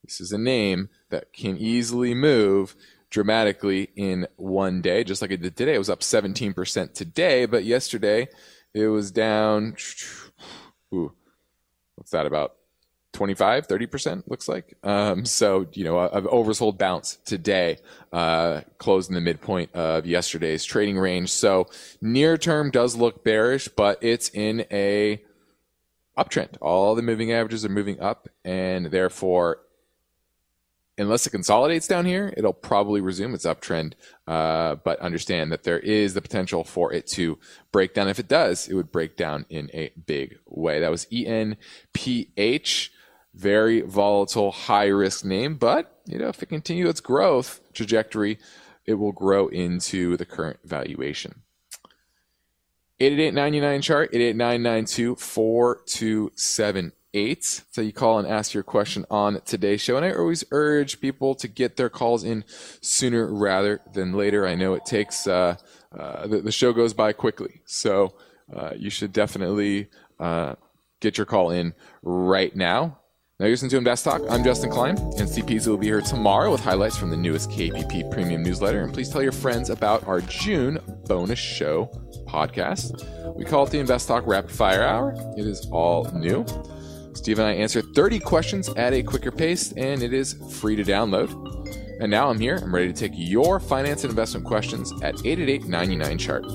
This 0.05 0.21
is 0.21 0.31
a 0.31 0.37
name 0.37 0.89
that 1.11 1.31
can 1.33 1.57
easily 1.57 2.13
move 2.13 2.75
dramatically 3.09 3.89
in 3.95 4.27
one 4.37 4.81
day, 4.81 5.03
just 5.03 5.21
like 5.21 5.31
it 5.31 5.41
did 5.41 5.55
today. 5.55 5.75
It 5.75 5.79
was 5.79 5.89
up 5.89 5.99
17% 5.99 6.93
today, 6.93 7.45
but 7.45 7.63
yesterday 7.63 8.27
it 8.73 8.87
was 8.87 9.11
down. 9.11 9.75
Ooh, 10.93 11.13
what's 11.95 12.11
that 12.11 12.25
about? 12.25 12.55
25, 13.13 13.67
30% 13.67 14.23
looks 14.27 14.47
like. 14.47 14.77
Um, 14.83 15.25
so, 15.25 15.67
you 15.73 15.83
know, 15.83 15.99
an 15.99 16.23
oversold 16.25 16.77
bounce 16.77 17.17
today, 17.25 17.77
uh, 18.13 18.61
closed 18.77 19.09
in 19.09 19.15
the 19.15 19.21
midpoint 19.21 19.73
of 19.73 20.05
yesterday's 20.05 20.63
trading 20.63 20.97
range. 20.97 21.29
So 21.29 21.67
near 22.01 22.37
term 22.37 22.71
does 22.71 22.95
look 22.95 23.23
bearish, 23.23 23.67
but 23.67 23.99
it's 24.01 24.29
in 24.29 24.65
a 24.71 25.21
uptrend. 26.17 26.57
All 26.61 26.95
the 26.95 27.01
moving 27.01 27.33
averages 27.33 27.65
are 27.65 27.69
moving 27.69 27.99
up, 27.99 28.29
and 28.45 28.87
therefore, 28.87 29.59
unless 31.01 31.25
it 31.25 31.31
consolidates 31.31 31.87
down 31.87 32.05
here, 32.05 32.33
it'll 32.37 32.53
probably 32.53 33.01
resume 33.01 33.33
its 33.33 33.45
uptrend. 33.45 33.93
Uh, 34.27 34.75
but 34.75 34.99
understand 34.99 35.51
that 35.51 35.63
there 35.63 35.79
is 35.79 36.13
the 36.13 36.21
potential 36.21 36.63
for 36.63 36.93
it 36.93 37.07
to 37.07 37.37
break 37.71 37.93
down. 37.93 38.07
If 38.07 38.19
it 38.19 38.27
does, 38.27 38.67
it 38.67 38.75
would 38.75 38.91
break 38.91 39.17
down 39.17 39.45
in 39.49 39.69
a 39.73 39.91
big 40.05 40.37
way. 40.45 40.79
That 40.79 40.91
was 40.91 41.05
ENPH. 41.05 42.89
Very 43.33 43.79
volatile, 43.79 44.51
high 44.51 44.87
risk 44.87 45.23
name, 45.23 45.55
but 45.55 46.01
you 46.05 46.19
know, 46.19 46.27
if 46.27 46.43
it 46.43 46.47
continues 46.47 46.89
its 46.89 46.99
growth 46.99 47.61
trajectory, 47.71 48.37
it 48.85 48.95
will 48.95 49.13
grow 49.13 49.47
into 49.47 50.17
the 50.17 50.25
current 50.25 50.59
valuation. 50.65 51.43
888 52.99 53.81
chart, 53.81 54.13
888-992-4278. 57.13 57.63
So 57.71 57.81
you 57.81 57.93
call 57.93 58.19
and 58.19 58.27
ask 58.27 58.53
your 58.53 58.63
question 58.63 59.05
on 59.09 59.41
today's 59.45 59.81
show. 59.81 59.97
And 59.97 60.05
I 60.05 60.13
always 60.13 60.43
urge 60.51 61.01
people 61.01 61.35
to 61.35 61.47
get 61.47 61.77
their 61.77 61.89
calls 61.89 62.23
in 62.23 62.43
sooner 62.81 63.31
rather 63.31 63.81
than 63.93 64.13
later. 64.13 64.47
I 64.47 64.55
know 64.55 64.73
it 64.73 64.85
takes, 64.85 65.27
uh, 65.27 65.57
uh, 65.97 66.27
the, 66.27 66.41
the, 66.41 66.51
show 66.51 66.73
goes 66.73 66.93
by 66.93 67.13
quickly. 67.13 67.61
So 67.65 68.13
uh, 68.55 68.71
you 68.75 68.89
should 68.89 69.13
definitely 69.13 69.89
uh, 70.19 70.55
get 70.99 71.17
your 71.17 71.25
call 71.25 71.51
in 71.51 71.73
right 72.01 72.55
now. 72.55 72.97
Now 73.39 73.47
you're 73.47 73.53
listening 73.53 73.71
to 73.71 73.77
Invest 73.77 74.05
Talk. 74.05 74.21
I'm 74.29 74.43
Justin 74.43 74.69
Klein, 74.69 74.99
and 74.99 75.27
CPZ 75.27 75.65
will 75.65 75.75
be 75.75 75.87
here 75.87 75.99
tomorrow 75.99 76.51
with 76.51 76.61
highlights 76.61 76.95
from 76.95 77.09
the 77.09 77.17
newest 77.17 77.49
KPP 77.49 78.11
Premium 78.11 78.43
newsletter. 78.43 78.83
And 78.83 78.93
please 78.93 79.09
tell 79.09 79.23
your 79.23 79.31
friends 79.31 79.71
about 79.71 80.05
our 80.07 80.21
June 80.21 80.77
bonus 81.07 81.39
show 81.39 81.87
podcast. 82.27 83.03
We 83.35 83.43
call 83.43 83.65
it 83.65 83.71
the 83.71 83.79
Invest 83.79 84.07
Talk 84.07 84.27
Rapid 84.27 84.51
Fire 84.51 84.83
Hour. 84.83 85.15
It 85.37 85.47
is 85.47 85.67
all 85.71 86.03
new. 86.13 86.45
Steve 87.13 87.39
and 87.39 87.47
I 87.47 87.53
answer 87.53 87.81
30 87.81 88.19
questions 88.19 88.69
at 88.69 88.93
a 88.93 89.03
quicker 89.03 89.31
pace, 89.31 89.73
and 89.73 90.01
it 90.01 90.13
is 90.13 90.33
free 90.59 90.75
to 90.75 90.83
download. 90.83 91.29
And 91.99 92.09
now 92.09 92.29
I'm 92.29 92.39
here. 92.39 92.55
I'm 92.55 92.73
ready 92.73 92.91
to 92.91 92.99
take 92.99 93.11
your 93.15 93.59
finance 93.59 94.03
and 94.03 94.09
investment 94.09 94.45
questions 94.45 94.91
at 95.03 95.15
888 95.25 95.65
99 95.65 96.17
chart. 96.17 96.45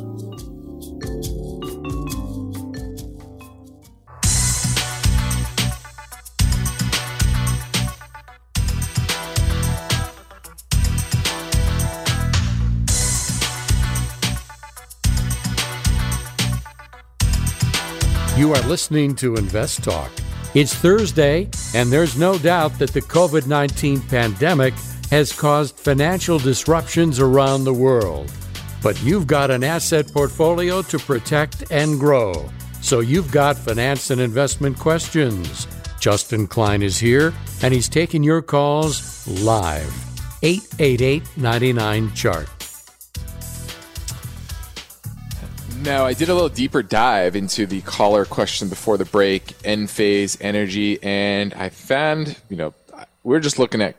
You 18.36 18.52
are 18.52 18.60
listening 18.68 19.14
to 19.16 19.36
Invest 19.36 19.82
Talk. 19.82 20.10
It's 20.56 20.74
Thursday, 20.74 21.50
and 21.74 21.92
there's 21.92 22.16
no 22.16 22.38
doubt 22.38 22.78
that 22.78 22.94
the 22.94 23.02
COVID 23.02 23.46
19 23.46 24.00
pandemic 24.00 24.72
has 25.10 25.30
caused 25.30 25.78
financial 25.78 26.38
disruptions 26.38 27.20
around 27.20 27.64
the 27.64 27.74
world. 27.74 28.32
But 28.82 28.98
you've 29.02 29.26
got 29.26 29.50
an 29.50 29.62
asset 29.62 30.10
portfolio 30.10 30.80
to 30.80 30.98
protect 30.98 31.70
and 31.70 32.00
grow. 32.00 32.48
So 32.80 33.00
you've 33.00 33.30
got 33.30 33.58
finance 33.58 34.08
and 34.08 34.18
investment 34.18 34.78
questions. 34.78 35.66
Justin 36.00 36.46
Klein 36.46 36.80
is 36.80 36.96
here, 36.96 37.34
and 37.62 37.74
he's 37.74 37.90
taking 37.90 38.22
your 38.22 38.40
calls 38.40 39.28
live. 39.28 39.92
888 40.42 41.36
99 41.36 42.14
Chart. 42.14 42.55
Now, 45.86 46.04
I 46.04 46.14
did 46.14 46.28
a 46.28 46.34
little 46.34 46.48
deeper 46.48 46.82
dive 46.82 47.36
into 47.36 47.64
the 47.64 47.80
caller 47.82 48.24
question 48.24 48.68
before 48.68 48.98
the 48.98 49.04
break, 49.04 49.56
Enphase 49.62 50.36
Energy, 50.40 51.00
and 51.00 51.54
I 51.54 51.68
found, 51.68 52.40
you 52.48 52.56
know, 52.56 52.74
we're 53.22 53.38
just 53.38 53.60
looking 53.60 53.80
at 53.80 53.94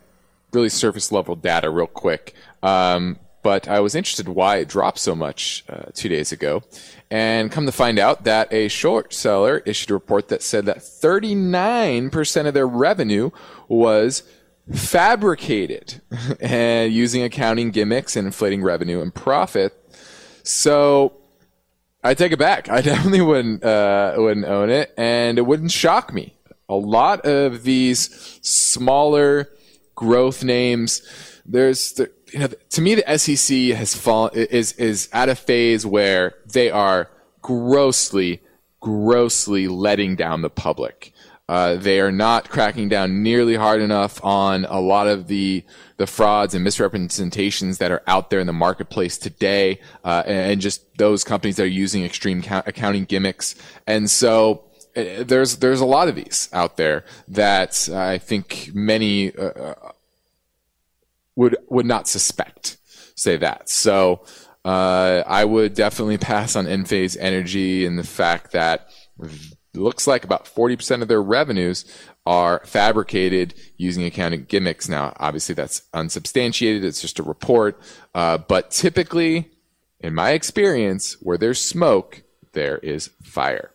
really 0.52 0.68
surface 0.68 1.14
level 1.14 1.38
data 1.38 1.70
real 1.70 1.88
quick. 1.88 2.34
Um, 2.62 3.20
but 3.42 3.70
I 3.70 3.80
was 3.80 3.96
interested 3.96 4.28
why 4.28 4.58
it 4.58 4.68
dropped 4.68 5.00
so 5.00 5.16
much 5.16 5.64
uh, 5.70 5.86
two 5.94 6.10
days 6.10 6.34
ago. 6.34 6.62
And 7.10 7.54
come 7.54 7.66
to 7.66 7.72
find 7.72 8.00
out 8.00 8.26
that 8.26 8.52
a 8.52 8.68
short 8.68 9.14
seller 9.14 9.60
issued 9.66 9.90
a 9.90 9.94
report 9.94 10.28
that 10.28 10.44
said 10.44 10.66
that 10.66 10.80
39% 10.80 12.48
of 12.48 12.54
their 12.54 12.68
revenue 12.68 13.30
was 13.70 14.24
fabricated 14.74 16.02
and 16.42 16.92
using 16.92 17.24
accounting 17.24 17.72
gimmicks 17.72 18.18
and 18.18 18.28
inflating 18.28 18.62
revenue 18.62 19.00
and 19.00 19.16
profit. 19.16 19.74
So 20.44 21.14
I 22.08 22.14
take 22.14 22.32
it 22.32 22.40
back. 22.40 22.70
I 22.70 22.82
definitely 22.92 23.22
wouldn't 23.22 23.64
uh, 23.64 24.16
wouldn't 24.18 24.46
own 24.46 24.70
it, 24.70 24.94
and 24.98 25.38
it 25.38 25.42
wouldn't 25.42 25.72
shock 25.72 26.14
me. 26.14 26.34
A 26.70 26.76
lot 26.76 27.26
of 27.26 27.64
these 27.64 28.40
smaller 28.42 29.50
growth 29.96 30.44
names, 30.44 31.02
there's 31.46 31.94
the, 31.94 32.12
you 32.32 32.40
know 32.40 32.48
to 32.48 32.82
me 32.82 32.96
the 32.96 33.18
SEC 33.18 33.78
has 33.78 33.94
fallen 33.94 34.32
is 34.36 34.74
is 34.74 35.10
at 35.12 35.28
a 35.30 35.36
phase 35.36 35.86
where 35.86 36.36
they 36.46 36.72
are 36.72 37.10
grossly 37.42 38.42
grossly 38.80 39.68
letting 39.68 40.16
down 40.16 40.42
the 40.42 40.50
public. 40.50 41.14
Uh, 41.50 41.76
they 41.76 42.02
are 42.02 42.12
not 42.12 42.50
cracking 42.50 42.90
down 42.90 43.24
nearly 43.24 43.56
hard 43.56 43.82
enough 43.82 44.24
on 44.24 44.66
a 44.66 44.80
lot 44.80 45.08
of 45.08 45.28
the 45.28 45.64
the 45.96 46.06
frauds 46.06 46.54
and 46.54 46.64
misrepresentations 46.64 47.78
that 47.78 47.92
are 47.92 48.04
out 48.06 48.30
there 48.30 48.40
in 48.40 48.48
the 48.48 48.54
marketplace 48.54 49.18
today, 49.18 49.80
uh, 50.04 50.24
and 50.26 50.60
just 50.60 50.98
those 50.98 51.24
companies 51.24 51.56
that 51.56 51.64
are 51.64 51.68
using 51.68 52.04
extreme 52.04 52.44
accounting 52.50 53.06
gimmicks. 53.06 53.56
And 53.88 54.10
so 54.10 54.66
uh, 54.96 55.24
there's 55.24 55.58
there's 55.58 55.80
a 55.80 55.86
lot 55.86 56.10
of 56.10 56.16
these 56.16 56.50
out 56.52 56.76
there 56.76 57.06
that 57.30 57.88
I 57.90 58.18
think 58.18 58.72
many 58.74 59.34
uh, 59.34 59.74
would 61.38 61.56
would 61.70 61.86
not 61.86 62.10
suspect. 62.10 62.78
Say 63.16 63.38
that. 63.38 63.70
So 63.70 64.26
uh, 64.66 65.24
I 65.26 65.46
would 65.46 65.74
definitely 65.76 66.18
pass 66.18 66.58
on 66.58 66.66
Enphase 66.66 67.16
Energy 67.18 67.86
and 67.86 67.98
the 67.98 68.04
fact 68.04 68.52
that 68.52 68.90
looks 69.78 70.08
like 70.08 70.24
about 70.24 70.46
40% 70.46 71.02
of 71.02 71.08
their 71.08 71.22
revenues 71.22 71.86
are 72.26 72.62
fabricated 72.66 73.54
using 73.78 74.04
accounting 74.04 74.46
gimmicks. 74.46 74.90
Now, 74.90 75.14
obviously, 75.18 75.56
that's 75.56 75.84
unsubstantiated. 75.94 76.84
It's 76.84 77.02
just 77.02 77.20
a 77.20 77.24
report. 77.24 77.80
Uh, 78.14 78.38
but 78.38 78.72
typically, 78.72 79.52
in 80.00 80.14
my 80.14 80.32
experience, 80.32 81.14
where 81.22 81.38
there's 81.38 81.64
smoke, 81.64 82.24
there 82.54 82.80
is 82.80 83.12
fire. 83.24 83.72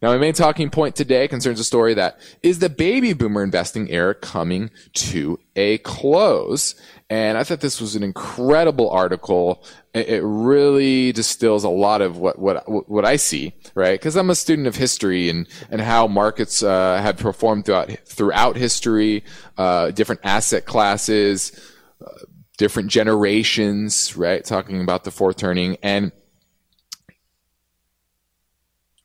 Now, 0.00 0.12
my 0.12 0.18
main 0.18 0.32
talking 0.32 0.70
point 0.70 0.94
today 0.94 1.26
concerns 1.26 1.58
a 1.58 1.64
story 1.64 1.94
that 1.94 2.20
is 2.42 2.60
the 2.60 2.68
baby 2.68 3.14
boomer 3.14 3.42
investing 3.42 3.90
era 3.90 4.14
coming 4.14 4.70
to 4.94 5.40
a 5.56 5.78
close? 5.78 6.76
And 7.10 7.36
I 7.36 7.42
thought 7.42 7.60
this 7.60 7.80
was 7.80 7.96
an 7.96 8.04
incredible 8.04 8.90
article. 8.90 9.64
It 9.94 10.22
really 10.22 11.10
distills 11.10 11.64
a 11.64 11.68
lot 11.68 12.00
of 12.00 12.18
what, 12.18 12.38
what, 12.38 12.88
what 12.88 13.04
I 13.04 13.16
see, 13.16 13.54
right? 13.74 13.98
Because 13.98 14.14
I'm 14.14 14.30
a 14.30 14.36
student 14.36 14.68
of 14.68 14.76
history 14.76 15.28
and, 15.30 15.48
and 15.70 15.80
how 15.80 16.06
markets 16.06 16.62
uh, 16.62 17.00
have 17.02 17.16
performed 17.16 17.64
throughout, 17.64 17.90
throughout 18.04 18.56
history, 18.56 19.24
uh, 19.56 19.90
different 19.90 20.20
asset 20.22 20.64
classes, 20.64 21.50
uh, 22.06 22.24
different 22.56 22.90
generations, 22.90 24.16
right? 24.16 24.44
Talking 24.44 24.80
about 24.80 25.02
the 25.02 25.10
fourth 25.10 25.38
turning. 25.38 25.76
And 25.82 26.12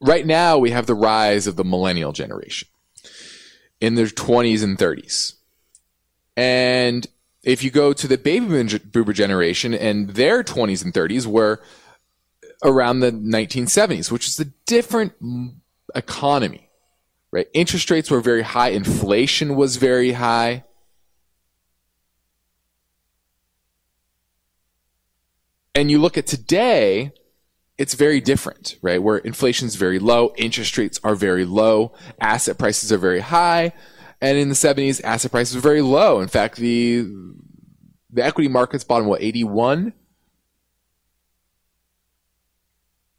right 0.03 0.25
now 0.25 0.57
we 0.57 0.72
have 0.72 0.85
the 0.85 0.94
rise 0.94 1.48
of 1.48 1.55
the 1.55 1.63
millennial 1.63 2.11
generation 2.11 2.68
in 3.79 3.96
their 3.96 4.05
20s 4.05 4.63
and 4.63 4.77
30s. 4.77 5.33
And 6.35 7.07
if 7.44 7.63
you 7.63 7.72
go 7.72 7.94
to 7.94 8.07
the 8.07 8.18
baby 8.18 8.46
boomer 8.79 9.13
generation 9.13 9.74
and 9.74 10.09
their 10.11 10.44
20s 10.44 10.83
and 10.83 10.94
30s 10.94 11.25
were 11.25 11.61
around 12.63 13.00
the 13.00 13.11
1970s, 13.11 14.11
which 14.11 14.27
is 14.27 14.39
a 14.39 14.46
different 14.66 15.13
economy, 15.96 16.70
right? 17.31 17.48
Interest 17.53 17.89
rates 17.89 18.11
were 18.11 18.22
very 18.22 18.42
high, 18.42 18.70
inflation 18.70 19.55
was 19.55 19.77
very 19.77 20.13
high. 20.13 20.63
And 25.75 25.89
you 25.89 26.00
look 26.00 26.18
at 26.18 26.27
today, 26.27 27.13
it's 27.77 27.96
very 27.96 28.22
different, 28.22 28.77
right? 28.81 29.01
Where 29.01 29.18
inflation 29.18 29.68
is 29.68 29.75
very 29.75 30.00
low, 30.00 30.33
interest 30.38 30.77
rates 30.77 31.00
are 31.03 31.16
very 31.16 31.46
low, 31.46 31.94
asset 32.22 32.57
prices 32.57 32.92
are 32.92 32.98
very 32.98 33.20
high, 33.20 33.74
and 34.22 34.38
in 34.38 34.50
the 34.50 34.55
70s, 34.55 35.01
asset 35.03 35.31
prices 35.31 35.55
were 35.55 35.62
very 35.62 35.81
low. 35.81 36.22
In 36.22 36.27
fact, 36.27 36.57
the 36.57 37.07
the 38.12 38.24
equity 38.24 38.48
markets 38.48 38.83
bottom 38.83 39.07
what 39.07 39.24
81 39.24 39.92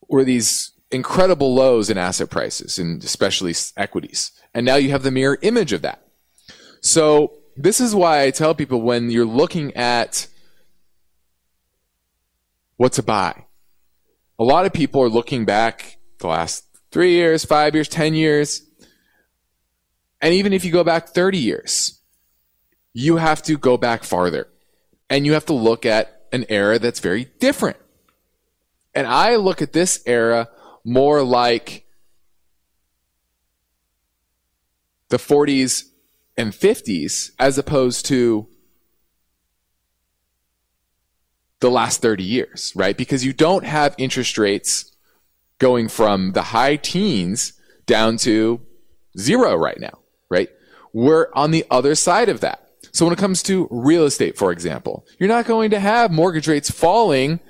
were 0.09 0.23
these 0.23 0.73
incredible 0.93 1.53
lows 1.53 1.91
in 1.91 1.99
asset 1.99 2.31
prices 2.31 2.79
and 2.79 3.03
especially 3.03 3.53
equities. 3.77 4.31
And 4.55 4.65
now 4.65 4.77
you 4.77 4.91
have 4.91 5.03
the 5.03 5.11
mirror 5.11 5.39
image 5.43 5.73
of 5.73 5.83
that. 5.83 6.07
So 6.81 7.33
this 7.57 7.81
is 7.81 7.95
why 7.95 8.23
I 8.23 8.31
tell 8.31 8.55
people 8.55 8.81
when 8.81 9.11
you're 9.11 9.25
looking 9.25 9.75
at 9.75 10.29
what 12.77 12.93
to 12.93 13.03
buy, 13.03 13.47
a 14.39 14.45
lot 14.45 14.67
of 14.67 14.73
people 14.73 15.03
are 15.03 15.09
looking 15.09 15.45
back 15.45 15.99
the 16.19 16.27
last 16.27 16.65
three 16.91 17.13
years, 17.13 17.45
five 17.45 17.75
years, 17.75 17.89
10 17.89 18.15
years, 18.15 18.63
and 20.21 20.33
even 20.35 20.53
if 20.53 20.65
you 20.65 20.73
go 20.73 20.85
back 20.85 21.09
30 21.09 21.39
years, 21.39 22.01
you 22.93 23.17
have 23.17 23.43
to 23.43 23.59
go 23.59 23.77
back 23.77 24.05
farther 24.05 24.49
and 25.11 25.27
you 25.27 25.35
have 25.35 25.45
to 25.47 25.53
look 25.53 25.85
at 25.85 26.23
an 26.33 26.47
era 26.49 26.79
that's 26.79 27.01
very 27.01 27.27
different. 27.41 27.77
And 28.95 29.07
I 29.07 29.37
look 29.37 29.61
at 29.61 29.73
this 29.73 30.03
era 30.07 30.49
more 30.85 31.23
like 31.23 31.85
the 35.09 35.17
40s 35.17 35.85
and 36.37 36.53
50s 36.53 37.33
as 37.39 37.59
opposed 37.59 38.07
to 38.07 38.49
the 41.65 41.71
last 41.71 42.03
30 42.03 42.23
years, 42.23 42.73
right? 42.77 42.97
Because 42.97 43.25
you 43.25 43.33
don't 43.33 43.65
have 43.65 43.95
interest 43.99 44.39
rates 44.39 44.93
going 45.59 45.89
from 45.89 46.33
the 46.33 46.43
high 46.43 46.77
teens 46.77 47.55
down 47.87 48.17
to 48.19 48.61
zero 49.19 49.57
right 49.57 49.81
now 49.81 49.99
right? 50.35 50.49
We're 50.93 51.29
on 51.35 51.51
the 51.51 51.65
other 51.71 51.95
side 51.95 52.29
of 52.29 52.41
that. 52.41 52.69
So 52.93 53.05
when 53.05 53.13
it 53.13 53.19
comes 53.19 53.43
to 53.45 53.69
real 53.71 54.05
estate, 54.05 54.37
for 54.37 54.53
example, 54.53 55.07
you're 55.19 55.29
not 55.29 55.47
going 55.47 55.71
to 55.71 55.81
have 55.81 56.11
mortgage 56.11 56.47
rates 56.47 56.71
falling 56.71 57.41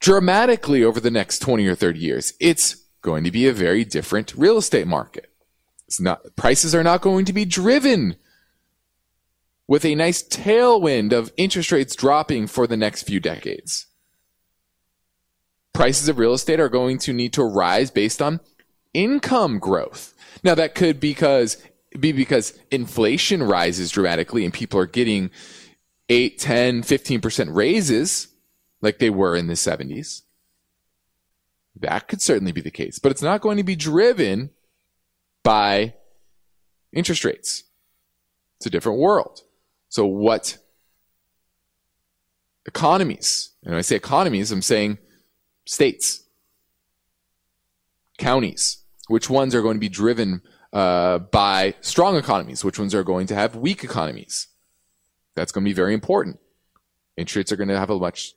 dramatically 0.00 0.84
over 0.84 1.00
the 1.00 1.10
next 1.10 1.40
20 1.40 1.66
or 1.66 1.74
30 1.74 1.98
years. 1.98 2.32
It's 2.40 2.76
going 3.02 3.24
to 3.24 3.30
be 3.30 3.46
a 3.46 3.52
very 3.52 3.84
different 3.84 4.34
real 4.36 4.56
estate 4.58 4.86
market. 4.86 5.30
It's 5.86 6.00
not, 6.00 6.36
prices 6.36 6.74
are 6.74 6.82
not 6.82 7.02
going 7.02 7.26
to 7.26 7.32
be 7.32 7.44
driven 7.44 8.16
with 9.66 9.84
a 9.84 9.94
nice 9.94 10.22
tailwind 10.22 11.12
of 11.12 11.32
interest 11.36 11.72
rates 11.72 11.96
dropping 11.96 12.46
for 12.46 12.66
the 12.66 12.76
next 12.76 13.04
few 13.04 13.20
decades. 13.20 13.86
Prices 15.72 16.08
of 16.08 16.18
real 16.18 16.34
estate 16.34 16.60
are 16.60 16.68
going 16.68 16.98
to 16.98 17.12
need 17.12 17.32
to 17.32 17.42
rise 17.42 17.90
based 17.90 18.22
on 18.22 18.40
income 18.92 19.58
growth. 19.58 20.14
Now 20.42 20.54
that 20.54 20.74
could 20.74 21.00
because 21.00 21.56
be 21.98 22.12
because 22.12 22.58
inflation 22.70 23.42
rises 23.42 23.90
dramatically 23.90 24.44
and 24.44 24.52
people 24.52 24.80
are 24.80 24.86
getting 24.86 25.30
8, 26.08 26.38
10, 26.38 26.82
15% 26.82 27.54
raises 27.54 28.28
like 28.80 28.98
they 28.98 29.10
were 29.10 29.36
in 29.36 29.46
the 29.46 29.54
70s. 29.54 30.22
That 31.76 32.08
could 32.08 32.20
certainly 32.20 32.52
be 32.52 32.60
the 32.60 32.70
case, 32.70 32.98
but 32.98 33.10
it's 33.10 33.22
not 33.22 33.40
going 33.40 33.56
to 33.56 33.64
be 33.64 33.76
driven 33.76 34.50
by 35.42 35.94
interest 36.92 37.24
rates. 37.24 37.64
It's 38.58 38.66
a 38.66 38.70
different 38.70 38.98
world. 38.98 39.42
So 39.94 40.06
what 40.06 40.58
economies, 42.66 43.52
and 43.62 43.70
when 43.70 43.78
I 43.78 43.82
say 43.82 43.94
economies, 43.94 44.50
I'm 44.50 44.60
saying 44.60 44.98
states, 45.66 46.24
counties, 48.18 48.78
which 49.06 49.30
ones 49.30 49.54
are 49.54 49.62
going 49.62 49.76
to 49.76 49.80
be 49.80 49.88
driven 49.88 50.42
uh, 50.72 51.18
by 51.20 51.76
strong 51.80 52.16
economies, 52.16 52.64
which 52.64 52.76
ones 52.76 52.92
are 52.92 53.04
going 53.04 53.28
to 53.28 53.36
have 53.36 53.54
weak 53.54 53.84
economies. 53.84 54.48
That's 55.36 55.52
going 55.52 55.64
to 55.64 55.68
be 55.68 55.72
very 55.72 55.94
important. 55.94 56.40
Interest 57.16 57.36
rates 57.36 57.52
are 57.52 57.56
going 57.56 57.68
to 57.68 57.78
have 57.78 57.90
a 57.90 57.96
much 57.96 58.34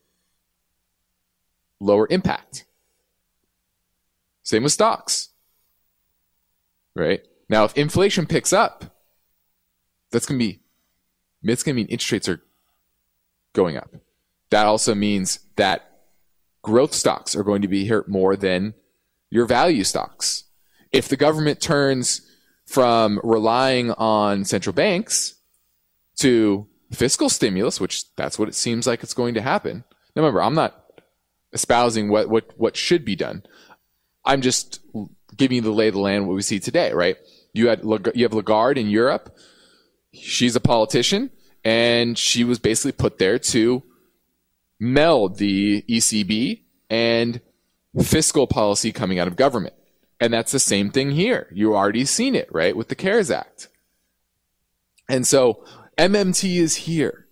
lower 1.80 2.06
impact. 2.12 2.66
Same 4.44 4.62
with 4.62 4.74
stocks. 4.74 5.30
Right? 6.94 7.26
Now, 7.50 7.64
if 7.64 7.76
inflation 7.76 8.28
picks 8.28 8.54
up, 8.54 8.96
that's 10.12 10.28
going 10.28 10.40
to 10.40 10.46
be, 10.46 10.60
it's 11.44 11.64
going 11.64 11.76
to 11.76 11.82
mean 11.82 11.88
interest 11.88 12.12
rates 12.12 12.30
are 12.30 12.42
going 13.54 13.78
up. 13.78 13.90
That 14.50 14.66
also 14.66 14.96
means 14.96 15.40
that 15.56 15.92
growth 16.62 16.94
stocks 16.94 17.36
are 17.36 17.44
going 17.44 17.62
to 17.62 17.68
be 17.68 17.88
hurt 17.88 18.08
more 18.08 18.36
than 18.36 18.74
your 19.30 19.46
value 19.46 19.84
stocks. 19.84 20.46
If 20.92 21.08
the 21.10 21.18
government 21.18 21.62
turns 21.62 22.22
from 22.66 23.20
relying 23.24 23.92
on 23.92 24.46
central 24.46 24.74
banks 24.74 25.36
to 26.18 26.68
fiscal 26.92 27.30
stimulus, 27.30 27.80
which 27.80 28.14
that's 28.16 28.38
what 28.38 28.50
it 28.50 28.56
seems 28.56 28.88
like 28.88 29.04
it's 29.04 29.14
going 29.14 29.34
to 29.36 29.42
happen. 29.42 29.84
Now 30.16 30.22
remember, 30.22 30.42
I'm 30.42 30.56
not 30.56 31.02
espousing 31.54 32.10
what, 32.10 32.30
what, 32.30 32.52
what 32.58 32.76
should 32.76 33.06
be 33.06 33.16
done. 33.16 33.44
I'm 34.26 34.42
just 34.42 34.80
giving 35.36 35.58
you 35.58 35.62
the 35.62 35.72
lay 35.72 35.88
of 35.88 35.94
the 35.94 36.00
land 36.00 36.28
what 36.28 36.36
we 36.36 36.42
see 36.42 36.60
today, 36.60 36.92
right? 36.92 37.18
You 37.54 37.70
had 37.70 37.82
you 38.14 38.24
have 38.24 38.34
Lagarde 38.34 38.80
in 38.80 38.90
Europe. 38.90 39.36
She's 40.14 40.56
a 40.56 40.62
politician, 40.62 41.32
and 41.64 42.18
she 42.18 42.44
was 42.44 42.60
basically 42.60 42.94
put 42.94 43.18
there 43.18 43.40
to 43.40 43.84
meld 44.80 45.38
the 45.38 45.84
ECB 45.90 46.64
and 46.90 47.42
fiscal 48.02 48.48
policy 48.48 48.92
coming 48.92 49.20
out 49.20 49.28
of 49.28 49.36
government. 49.36 49.74
And 50.20 50.34
that's 50.34 50.52
the 50.52 50.60
same 50.60 50.90
thing 50.90 51.12
here. 51.12 51.48
You 51.52 51.76
already 51.76 52.06
seen 52.06 52.36
it, 52.36 52.50
right, 52.52 52.76
with 52.76 52.88
the 52.88 52.96
CARES 52.96 53.30
Act. 53.30 53.68
And 55.10 55.26
so 55.26 55.64
MMT 55.98 56.58
is 56.58 56.76
here. 56.76 57.28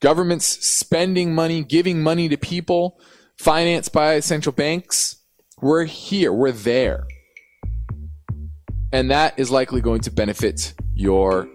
Governments 0.00 0.46
spending 0.46 1.34
money, 1.34 1.62
giving 1.62 2.02
money 2.02 2.28
to 2.28 2.36
people, 2.36 2.98
financed 3.36 3.92
by 3.92 4.20
central 4.20 4.52
banks. 4.52 5.16
We're 5.60 5.84
here. 5.84 6.32
We're 6.32 6.52
there. 6.52 7.06
And 8.92 9.10
that 9.10 9.38
is 9.38 9.50
likely 9.50 9.80
going 9.80 10.00
to 10.02 10.10
benefit 10.10 10.74
your 10.94 11.48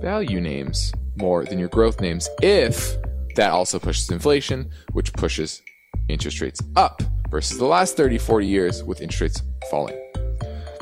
value 0.00 0.40
names 0.40 0.92
more 1.16 1.44
than 1.44 1.58
your 1.58 1.68
growth 1.68 2.00
names 2.00 2.28
if 2.42 2.96
that 3.36 3.50
also 3.50 3.78
pushes 3.78 4.10
inflation, 4.10 4.70
which 4.92 5.12
pushes 5.14 5.62
interest 6.08 6.40
rates 6.40 6.60
up 6.76 7.02
versus 7.30 7.58
the 7.58 7.64
last 7.64 7.96
30, 7.96 8.18
40 8.18 8.46
years 8.46 8.84
with 8.84 9.00
interest 9.00 9.20
rates 9.20 9.42
falling. 9.70 9.96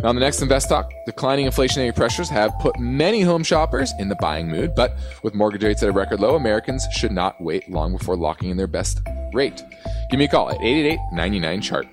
Now, 0.03 0.11
on 0.11 0.15
the 0.15 0.21
next 0.21 0.43
Invest 0.43 0.69
Talk, 0.69 0.91
declining 1.07 1.47
inflationary 1.47 1.95
pressures 1.95 2.29
have 2.29 2.53
put 2.61 2.79
many 2.79 3.23
home 3.23 3.43
shoppers 3.43 3.93
in 3.99 4.09
the 4.09 4.17
buying 4.17 4.49
mood, 4.49 4.75
but 4.75 4.99
with 5.23 5.35
mortgage 5.35 5.65
rates 5.65 5.83
at 5.83 5.89
a 5.89 5.93
record 5.93 6.21
low, 6.21 6.37
Americans 6.37 6.87
should 6.93 7.13
not 7.13 7.41
wait 7.41 7.69
long 7.71 7.97
before 7.97 8.17
locking 8.17 8.51
in 8.51 8.57
their 8.57 8.67
best 8.67 9.01
rate. 9.33 9.63
Give 10.11 10.19
me 10.19 10.27
a 10.27 10.29
call 10.29 10.51
at 10.51 10.61
888 10.61 10.99
99 11.13 11.61
Chart. 11.63 11.87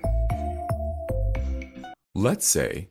Let's 2.14 2.46
say 2.46 2.90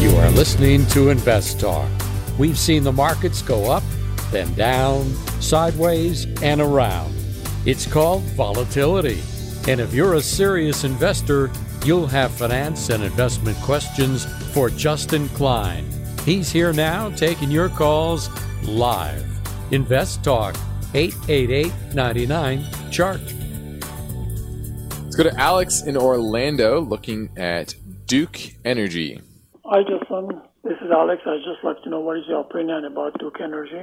You 0.00 0.10
are 0.18 0.30
listening 0.30 0.86
to 0.90 1.08
Invest 1.08 1.58
Talk. 1.58 1.90
We've 2.38 2.56
seen 2.56 2.84
the 2.84 2.92
markets 2.92 3.42
go 3.42 3.68
up, 3.68 3.82
then 4.30 4.54
down, 4.54 5.12
sideways, 5.40 6.24
and 6.40 6.60
around. 6.60 7.12
It's 7.66 7.84
called 7.84 8.22
volatility. 8.36 9.20
And 9.66 9.80
if 9.80 9.92
you're 9.92 10.14
a 10.14 10.20
serious 10.20 10.84
investor, 10.84 11.50
you'll 11.84 12.06
have 12.06 12.30
finance 12.30 12.90
and 12.90 13.02
investment 13.02 13.56
questions 13.58 14.24
for 14.52 14.70
Justin 14.70 15.28
Klein. 15.30 15.84
He's 16.24 16.52
here 16.52 16.72
now 16.72 17.10
taking 17.10 17.50
your 17.50 17.68
calls 17.68 18.30
live. 18.62 19.26
Invest 19.72 20.22
Talk 20.22 20.54
888 20.94 21.72
99 21.94 22.64
Chart. 22.92 23.20
Let's 25.02 25.16
go 25.16 25.24
to 25.24 25.34
Alex 25.36 25.82
in 25.82 25.96
Orlando 25.96 26.80
looking 26.80 27.30
at 27.36 27.74
Duke 28.06 28.38
Energy. 28.64 29.22
Hi, 29.70 29.82
Justin. 29.82 30.40
This 30.64 30.78
is 30.80 30.90
Alex. 30.90 31.20
I'd 31.26 31.44
just 31.44 31.62
like 31.62 31.82
to 31.82 31.90
know 31.90 32.00
what 32.00 32.16
is 32.16 32.24
your 32.26 32.40
opinion 32.40 32.86
about 32.86 33.18
Duke 33.18 33.36
Energy. 33.38 33.82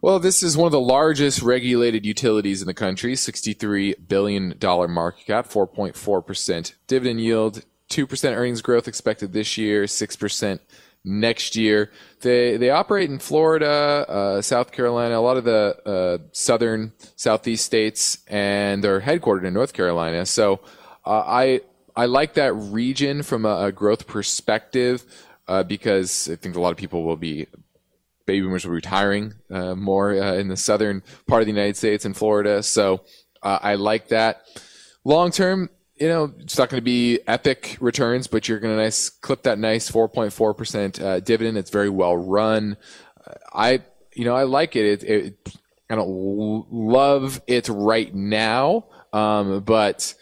Well, 0.00 0.18
this 0.18 0.42
is 0.42 0.56
one 0.56 0.64
of 0.64 0.72
the 0.72 0.80
largest 0.80 1.42
regulated 1.42 2.06
utilities 2.06 2.62
in 2.62 2.66
the 2.66 2.72
country, 2.72 3.12
$63 3.12 4.08
billion 4.08 4.54
market 4.62 5.26
cap, 5.26 5.46
4.4% 5.46 6.72
dividend 6.86 7.20
yield, 7.20 7.66
2% 7.90 8.34
earnings 8.34 8.62
growth 8.62 8.88
expected 8.88 9.34
this 9.34 9.58
year, 9.58 9.84
6% 9.84 10.60
next 11.04 11.54
year. 11.54 11.90
They 12.22 12.56
they 12.56 12.70
operate 12.70 13.10
in 13.10 13.18
Florida, 13.18 14.06
uh, 14.08 14.40
South 14.40 14.72
Carolina, 14.72 15.18
a 15.18 15.20
lot 15.20 15.36
of 15.36 15.44
the 15.44 15.76
uh, 15.84 16.24
southern 16.32 16.94
southeast 17.14 17.66
states, 17.66 18.24
and 18.26 18.82
they're 18.82 19.02
headquartered 19.02 19.44
in 19.44 19.52
North 19.52 19.74
Carolina. 19.74 20.24
So 20.24 20.60
uh, 21.04 21.24
I 21.26 21.60
I 22.00 22.06
like 22.06 22.32
that 22.34 22.54
region 22.54 23.22
from 23.22 23.44
a, 23.44 23.66
a 23.66 23.72
growth 23.72 24.06
perspective 24.06 25.04
uh, 25.46 25.64
because 25.64 26.30
I 26.30 26.36
think 26.36 26.56
a 26.56 26.60
lot 26.60 26.72
of 26.72 26.78
people 26.78 27.04
will 27.04 27.18
be 27.18 27.46
baby 28.24 28.40
boomers 28.40 28.64
will 28.64 28.70
be 28.70 28.76
retiring 28.76 29.34
uh, 29.50 29.74
more 29.74 30.12
uh, 30.12 30.32
in 30.36 30.48
the 30.48 30.56
southern 30.56 31.02
part 31.26 31.42
of 31.42 31.46
the 31.46 31.52
United 31.52 31.76
States 31.76 32.06
and 32.06 32.16
Florida. 32.16 32.62
So 32.62 33.02
I 33.42 33.74
like 33.74 34.08
that. 34.08 34.46
Long 35.04 35.30
term, 35.30 35.68
you 35.96 36.08
know, 36.08 36.32
it's 36.38 36.56
not 36.56 36.70
going 36.70 36.80
to 36.80 36.84
be 36.84 37.20
epic 37.26 37.76
returns, 37.80 38.28
but 38.28 38.48
you're 38.48 38.60
going 38.60 38.74
to 38.74 38.82
nice 38.82 39.10
clip 39.10 39.42
that 39.42 39.58
nice 39.58 39.90
4.4% 39.90 41.02
uh, 41.02 41.20
dividend. 41.20 41.58
It's 41.58 41.70
very 41.70 41.90
well 41.90 42.16
run. 42.16 42.78
I, 43.52 43.82
you 44.14 44.24
know, 44.24 44.34
I 44.34 44.44
like 44.44 44.74
it. 44.74 44.86
It, 44.86 45.04
it 45.04 45.54
I 45.90 45.96
don't 45.96 46.66
love 46.70 47.42
it 47.46 47.68
right 47.68 48.14
now, 48.14 48.86
um, 49.12 49.60
but 49.60 50.14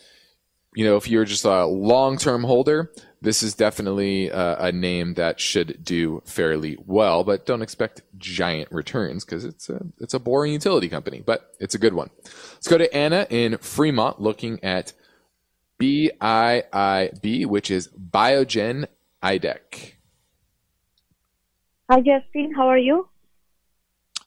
you 0.78 0.84
know, 0.84 0.96
if 0.96 1.08
you're 1.08 1.24
just 1.24 1.44
a 1.44 1.66
long-term 1.66 2.44
holder, 2.44 2.92
this 3.20 3.42
is 3.42 3.52
definitely 3.52 4.28
a, 4.28 4.56
a 4.66 4.70
name 4.70 5.14
that 5.14 5.40
should 5.40 5.82
do 5.82 6.22
fairly 6.24 6.78
well. 6.86 7.24
But 7.24 7.46
don't 7.46 7.62
expect 7.62 8.02
giant 8.16 8.70
returns 8.70 9.24
because 9.24 9.44
it's 9.44 9.68
a 9.68 9.84
it's 9.98 10.14
a 10.14 10.20
boring 10.20 10.52
utility 10.52 10.88
company, 10.88 11.20
but 11.26 11.52
it's 11.58 11.74
a 11.74 11.78
good 11.78 11.94
one. 11.94 12.10
Let's 12.22 12.68
go 12.68 12.78
to 12.78 12.94
Anna 12.94 13.26
in 13.28 13.58
Fremont, 13.58 14.20
looking 14.20 14.62
at 14.62 14.92
BIIB, 15.80 17.46
which 17.46 17.72
is 17.72 17.88
Biogen 17.88 18.86
IDEC. 19.20 19.94
Hi, 21.90 22.00
Justin. 22.02 22.54
How 22.54 22.68
are 22.68 22.78
you? 22.78 23.08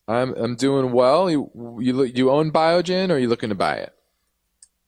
I'm 0.05 0.33
I'm 0.33 0.55
doing 0.57 0.91
well. 0.91 1.31
You 1.31 1.49
you 1.79 2.03
you 2.03 2.29
own 2.29 2.51
Biogen, 2.51 3.09
or 3.09 3.13
are 3.13 3.19
you 3.19 3.29
looking 3.29 3.47
to 3.47 3.55
buy 3.55 3.75
it? 3.75 3.95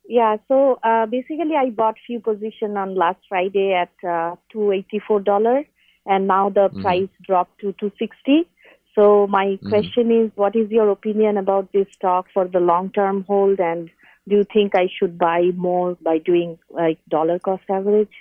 Yeah. 0.07 0.37
So 0.47 0.79
uh, 0.83 1.05
basically, 1.05 1.55
I 1.57 1.69
bought 1.69 1.95
few 2.05 2.19
position 2.19 2.77
on 2.77 2.95
last 2.95 3.19
Friday 3.29 3.73
at 3.73 3.91
uh, 4.07 4.35
two 4.51 4.71
eighty 4.71 4.99
four 4.99 5.19
dollars, 5.19 5.65
and 6.05 6.27
now 6.27 6.49
the 6.49 6.69
mm-hmm. 6.69 6.81
price 6.81 7.09
dropped 7.21 7.59
to 7.61 7.73
two 7.79 7.91
sixty. 7.97 8.47
So 8.95 9.27
my 9.27 9.45
mm-hmm. 9.45 9.69
question 9.69 10.11
is, 10.11 10.31
what 10.35 10.55
is 10.55 10.69
your 10.69 10.89
opinion 10.89 11.37
about 11.37 11.71
this 11.71 11.87
stock 11.93 12.27
for 12.33 12.47
the 12.47 12.59
long 12.59 12.91
term 12.91 13.23
hold 13.23 13.59
and 13.59 13.89
do 14.27 14.37
you 14.37 14.45
think 14.53 14.75
I 14.75 14.87
should 14.97 15.17
buy 15.17 15.51
more 15.55 15.97
by 16.01 16.17
doing 16.17 16.57
like 16.69 16.99
dollar 17.09 17.39
cost 17.39 17.63
average? 17.69 18.11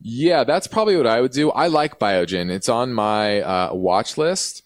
Yeah, 0.00 0.44
that's 0.44 0.66
probably 0.66 0.96
what 0.96 1.06
I 1.06 1.20
would 1.20 1.32
do. 1.32 1.50
I 1.50 1.68
like 1.68 1.98
Biogen. 1.98 2.50
It's 2.50 2.68
on 2.68 2.92
my 2.92 3.42
uh, 3.42 3.74
watch 3.74 4.16
list. 4.16 4.62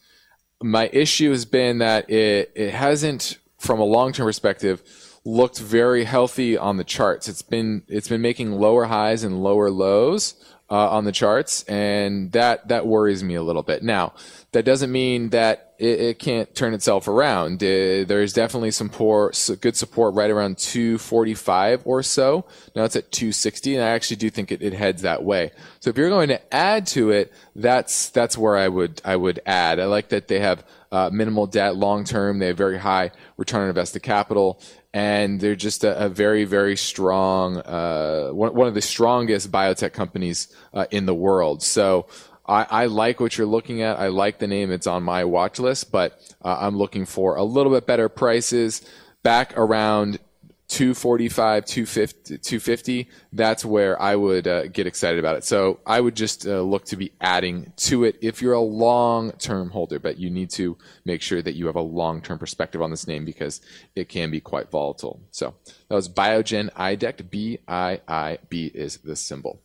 My 0.63 0.89
issue 0.93 1.31
has 1.31 1.45
been 1.45 1.79
that 1.79 2.09
it 2.09 2.53
it 2.55 2.73
hasn't, 2.73 3.39
from 3.59 3.81
a 3.81 3.85
long 3.85 4.13
term 4.13 4.27
perspective, 4.27 4.83
looked 5.25 5.59
very 5.59 6.05
healthy 6.05 6.57
on 6.57 6.77
the 6.77 6.85
charts. 6.85 7.29
It's 7.29 7.43
been 7.43 7.83
it's 7.89 8.09
been 8.09 8.21
making 8.21 8.53
lower 8.53 8.85
highs 8.85 9.25
and 9.25 9.43
lower 9.43 9.71
lows 9.71 10.35
uh, 10.71 10.91
on 10.91 11.05
the 11.05 11.13
charts, 11.13 11.63
and 11.65 12.33
that 12.33 12.69
that 12.69 12.87
worries 12.87 13.23
me 13.23 13.35
a 13.35 13.43
little 13.43 13.63
bit. 13.63 13.83
Now, 13.83 14.13
that 14.53 14.65
doesn't 14.65 14.91
mean 14.91 15.31
that 15.31 15.75
it, 15.79 16.01
it 16.01 16.19
can't 16.19 16.55
turn 16.55 16.75
itself 16.75 17.09
around. 17.09 17.63
Uh, 17.63 18.05
there's 18.07 18.33
definitely 18.33 18.71
some 18.71 18.89
poor, 18.89 19.33
good 19.61 19.77
support 19.77 20.15
right 20.15 20.31
around 20.31 20.59
245 20.59 21.83
or 21.85 22.03
so. 22.03 22.45
Now 22.75 22.85
it's 22.85 22.97
at 22.97 23.11
260, 23.13 23.77
and 23.77 23.85
I 23.85 23.89
actually 23.89 24.17
do 24.17 24.31
think 24.31 24.53
it, 24.53 24.63
it 24.63 24.73
heads 24.73 25.03
that 25.03 25.25
way. 25.25 25.51
So 25.81 25.91
if 25.91 25.99
you're 25.99 26.09
going 26.09 26.29
to 26.29 26.55
add 26.55 26.87
to 26.89 27.11
it, 27.11 27.33
that's 27.55 28.09
that's 28.11 28.39
where 28.39 28.57
I 28.57 28.69
would 28.69 29.01
I 29.05 29.17
would 29.17 29.41
add. 29.47 29.81
I 29.81 29.87
like 29.87 30.09
that 30.11 30.29
they 30.29 30.41
have 30.41 30.65
uh, 30.95 31.11
minimal 31.13 31.49
debt 31.49 31.75
long 31.75 32.05
term. 32.05 32.39
They 32.39 32.47
have 32.47 32.57
very 32.57 32.79
high 32.79 33.11
return 33.37 33.63
on 33.63 33.69
invested 33.69 34.05
capital, 34.05 34.61
and 34.93 35.41
they're 35.41 35.57
just 35.57 35.83
a, 35.83 36.05
a 36.05 36.09
very, 36.09 36.45
very 36.45 36.77
strong, 36.77 37.57
uh, 37.57 38.29
one, 38.29 38.55
one, 38.55 38.69
of 38.69 38.75
the 38.75 38.81
strongest 38.81 39.51
biotech 39.51 39.93
companies 39.93 40.55
uh, 40.73 40.87
in 40.93 41.07
the 41.07 41.15
world. 41.15 41.65
So 41.65 42.07
I, 42.47 42.67
I, 42.71 42.87
like 42.87 43.19
what 43.19 43.37
you're 43.37 43.47
looking 43.49 43.83
at. 43.83 43.99
I 43.99 44.07
like 44.07 44.39
the 44.39 44.47
name. 44.47 44.71
It's 44.71 44.87
on 44.87 45.03
my 45.03 45.25
watch 45.25 45.59
list, 45.59 45.91
but 45.91 46.21
uh, 46.45 46.59
I'm 46.61 46.77
looking 46.77 47.07
for 47.07 47.35
a 47.35 47.43
little 47.43 47.73
bit 47.73 47.89
better 47.89 48.09
prices 48.09 48.89
back 49.25 49.59
around 49.59 50.21
245 50.69 51.67
250 51.67 52.39
250 52.39 53.09
that's 53.33 53.65
where 53.65 54.01
i 54.01 54.17
would 54.17 54.49
uh, 54.49 54.67
get 54.69 54.87
excited 54.87 55.19
about 55.19 55.37
it. 55.37 55.45
So 55.45 55.81
i 55.87 56.01
would 56.01 56.17
just 56.17 56.47
uh, 56.47 56.63
look 56.63 56.87
to 56.87 56.97
be 56.97 57.13
adding 57.21 57.73
to 57.77 58.05
it 58.05 58.17
if 58.23 58.41
you're 58.41 58.55
a 58.55 58.61
long 58.61 59.33
term 59.33 59.71
holder 59.71 59.99
but 59.99 60.19
you 60.19 60.31
need 60.31 60.51
to 60.51 60.79
make 61.05 61.21
sure 61.21 61.43
that 61.43 61.55
you 61.55 61.67
have 61.67 61.77
a 61.77 61.83
long 61.83 62.23
term 62.23 62.39
perspective 62.39 62.81
on 62.81 62.91
this 62.91 63.07
name 63.07 63.25
because 63.25 63.61
it 63.95 64.09
can 64.09 64.31
be 64.31 64.41
quite 64.41 64.71
volatile. 64.71 65.21
So 65.31 65.55
that 65.89 65.95
was 65.95 66.09
biogen 66.09 66.73
idec 66.73 67.31
b-i-i-b 67.31 68.67
is 68.75 68.97
the 68.99 69.17
symbol. 69.17 69.61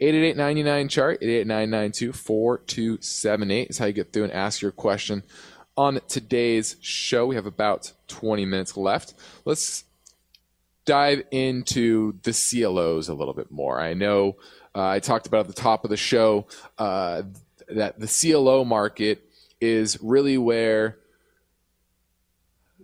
888-99 0.00 0.90
chart 0.90 1.20
888-992-4278 1.22 3.70
is 3.70 3.78
how 3.78 3.86
you 3.86 3.92
get 3.92 4.12
through 4.12 4.24
and 4.24 4.32
ask 4.32 4.60
your 4.60 4.72
question 4.72 5.22
on 5.76 6.00
today's 6.08 6.76
show. 6.80 7.26
We 7.26 7.34
have 7.34 7.46
about 7.46 7.92
20 8.08 8.44
minutes 8.44 8.76
left. 8.76 9.14
Let's 9.44 9.84
dive 10.86 11.22
into 11.30 12.14
the 12.22 12.32
CLOs 12.32 13.08
a 13.08 13.14
little 13.14 13.34
bit 13.34 13.50
more. 13.50 13.78
I 13.78 13.92
know 13.92 14.36
uh, 14.74 14.86
I 14.86 15.00
talked 15.00 15.26
about 15.26 15.40
at 15.40 15.48
the 15.48 15.60
top 15.60 15.84
of 15.84 15.90
the 15.90 15.96
show 15.96 16.46
uh, 16.78 17.22
that 17.68 17.98
the 17.98 18.06
CLO 18.06 18.64
market 18.64 19.28
is 19.60 19.98
really 20.00 20.38
where 20.38 20.98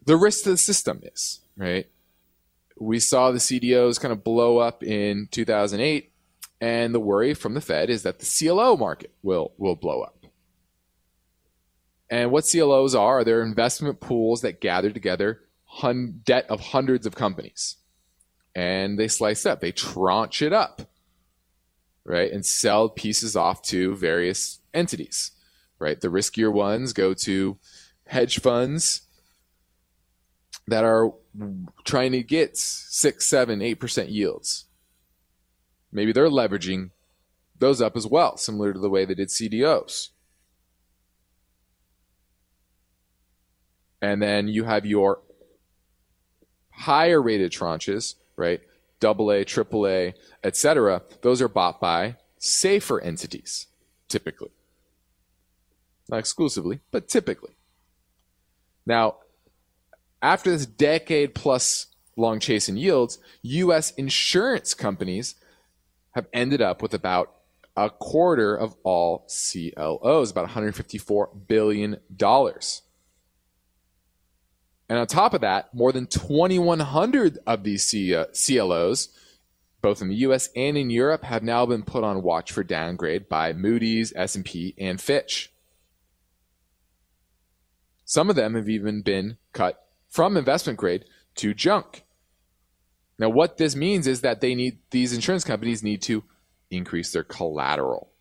the 0.04 0.16
risk 0.16 0.44
to 0.44 0.50
the 0.50 0.56
system 0.56 1.00
is, 1.02 1.40
right? 1.56 1.86
We 2.78 2.98
saw 2.98 3.30
the 3.30 3.38
CDOs 3.38 4.00
kind 4.00 4.10
of 4.10 4.24
blow 4.24 4.58
up 4.58 4.82
in 4.82 5.28
2008, 5.30 6.10
and 6.60 6.94
the 6.94 7.00
worry 7.00 7.34
from 7.34 7.54
the 7.54 7.60
Fed 7.60 7.90
is 7.90 8.02
that 8.02 8.18
the 8.18 8.26
CLO 8.26 8.76
market 8.76 9.12
will 9.22 9.52
will 9.56 9.76
blow 9.76 10.02
up. 10.02 10.26
And 12.10 12.30
what 12.30 12.44
CLOs 12.50 12.94
are, 12.94 13.24
they're 13.24 13.42
investment 13.42 14.00
pools 14.00 14.40
that 14.40 14.60
gather 14.60 14.90
together 14.90 15.42
hun- 15.64 16.20
debt 16.24 16.46
of 16.48 16.60
hundreds 16.60 17.06
of 17.06 17.14
companies 17.14 17.76
and 18.54 18.98
they 18.98 19.08
slice 19.08 19.46
up, 19.46 19.60
they 19.60 19.72
tranche 19.72 20.42
it 20.42 20.52
up, 20.52 20.82
right, 22.04 22.30
and 22.30 22.44
sell 22.44 22.88
pieces 22.88 23.36
off 23.36 23.62
to 23.62 23.96
various 23.96 24.60
entities, 24.74 25.32
right? 25.78 26.00
The 26.00 26.08
riskier 26.08 26.52
ones 26.52 26.92
go 26.92 27.14
to 27.14 27.58
hedge 28.06 28.40
funds 28.40 29.02
that 30.66 30.84
are 30.84 31.12
trying 31.84 32.12
to 32.12 32.22
get 32.22 32.56
six, 32.56 33.26
seven, 33.26 33.62
eight 33.62 33.76
percent 33.80 34.10
yields. 34.10 34.66
Maybe 35.90 36.12
they're 36.12 36.28
leveraging 36.28 36.90
those 37.58 37.80
up 37.80 37.96
as 37.96 38.06
well, 38.06 38.36
similar 38.36 38.72
to 38.72 38.78
the 38.78 38.90
way 38.90 39.04
they 39.04 39.14
did 39.14 39.28
CDOs. 39.28 40.08
And 44.00 44.20
then 44.20 44.48
you 44.48 44.64
have 44.64 44.84
your 44.84 45.20
higher 46.72 47.22
rated 47.22 47.52
tranches 47.52 48.16
right? 48.42 48.61
Double 49.00 49.31
A, 49.31 49.44
triple 49.44 49.87
A, 49.87 50.14
etc. 50.44 51.02
Those 51.22 51.40
are 51.40 51.48
bought 51.48 51.81
by 51.81 52.16
safer 52.38 53.00
entities, 53.00 53.68
typically. 54.09 54.50
Not 56.09 56.18
exclusively, 56.18 56.81
but 56.90 57.09
typically. 57.09 57.52
Now, 58.85 59.16
after 60.20 60.50
this 60.50 60.66
decade 60.66 61.35
plus 61.35 61.87
long 62.16 62.40
chase 62.40 62.68
in 62.68 62.76
yields, 62.76 63.18
U.S. 63.42 63.92
insurance 63.92 64.74
companies 64.74 65.37
have 66.12 66.26
ended 66.33 66.61
up 66.61 66.83
with 66.83 66.92
about 66.94 67.33
a 67.76 67.90
quarter 67.90 68.55
of 68.55 68.76
all 68.83 69.26
CLOs, 69.28 70.31
about 70.31 70.48
$154 70.50 71.46
billion. 71.48 71.98
And 74.92 74.98
on 74.98 75.07
top 75.07 75.33
of 75.33 75.40
that, 75.40 75.72
more 75.74 75.90
than 75.90 76.07
2,100 76.07 77.38
of 77.46 77.64
these 77.64 77.90
CLOs, 77.90 79.09
uh, 79.09 79.11
both 79.81 80.02
in 80.02 80.09
the 80.09 80.16
U.S. 80.16 80.50
and 80.55 80.76
in 80.76 80.90
Europe, 80.90 81.24
have 81.24 81.42
now 81.42 81.64
been 81.64 81.83
put 81.83 82.05
on 82.05 82.22
watch 82.22 82.52
for 82.52 82.62
downgrade 82.62 83.26
by 83.26 83.55
Moody's, 83.55 84.12
S&P, 84.14 84.74
and 84.76 85.00
Fitch. 85.00 85.50
Some 88.05 88.28
of 88.28 88.37
them 88.37 88.55
have 88.55 88.68
even 88.68 89.00
been 89.00 89.38
cut 89.55 89.83
from 90.11 90.37
investment 90.37 90.78
grade 90.78 91.07
to 91.37 91.55
junk. 91.55 92.05
Now, 93.18 93.31
what 93.31 93.57
this 93.57 93.74
means 93.74 94.07
is 94.07 94.20
that 94.20 94.42
they 94.42 94.55
need 94.55 94.76
these 94.90 95.14
insurance 95.14 95.44
companies 95.44 95.83
need 95.83 96.02
to 96.02 96.22
increase 96.70 97.12
their 97.12 97.24
collateral. 97.24 98.12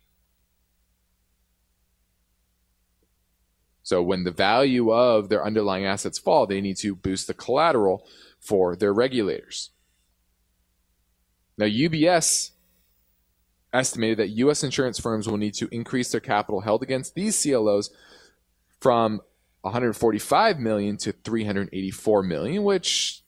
So 3.82 4.02
when 4.02 4.24
the 4.24 4.30
value 4.30 4.92
of 4.92 5.28
their 5.28 5.44
underlying 5.44 5.84
assets 5.84 6.18
fall, 6.18 6.46
they 6.46 6.60
need 6.60 6.76
to 6.78 6.94
boost 6.94 7.26
the 7.26 7.34
collateral 7.34 8.06
for 8.38 8.76
their 8.76 8.92
regulators. 8.92 9.70
Now, 11.58 11.66
UBS 11.66 12.50
estimated 13.72 14.18
that 14.18 14.28
U.S. 14.28 14.62
insurance 14.62 14.98
firms 14.98 15.28
will 15.28 15.36
need 15.36 15.54
to 15.54 15.68
increase 15.72 16.10
their 16.12 16.20
capital 16.20 16.60
held 16.60 16.82
against 16.82 17.14
these 17.14 17.40
CLOs 17.42 17.90
from 18.80 19.20
145 19.62 20.58
million 20.58 20.96
to 20.98 21.12
384 21.12 22.22
million, 22.22 22.64
which 22.64 23.22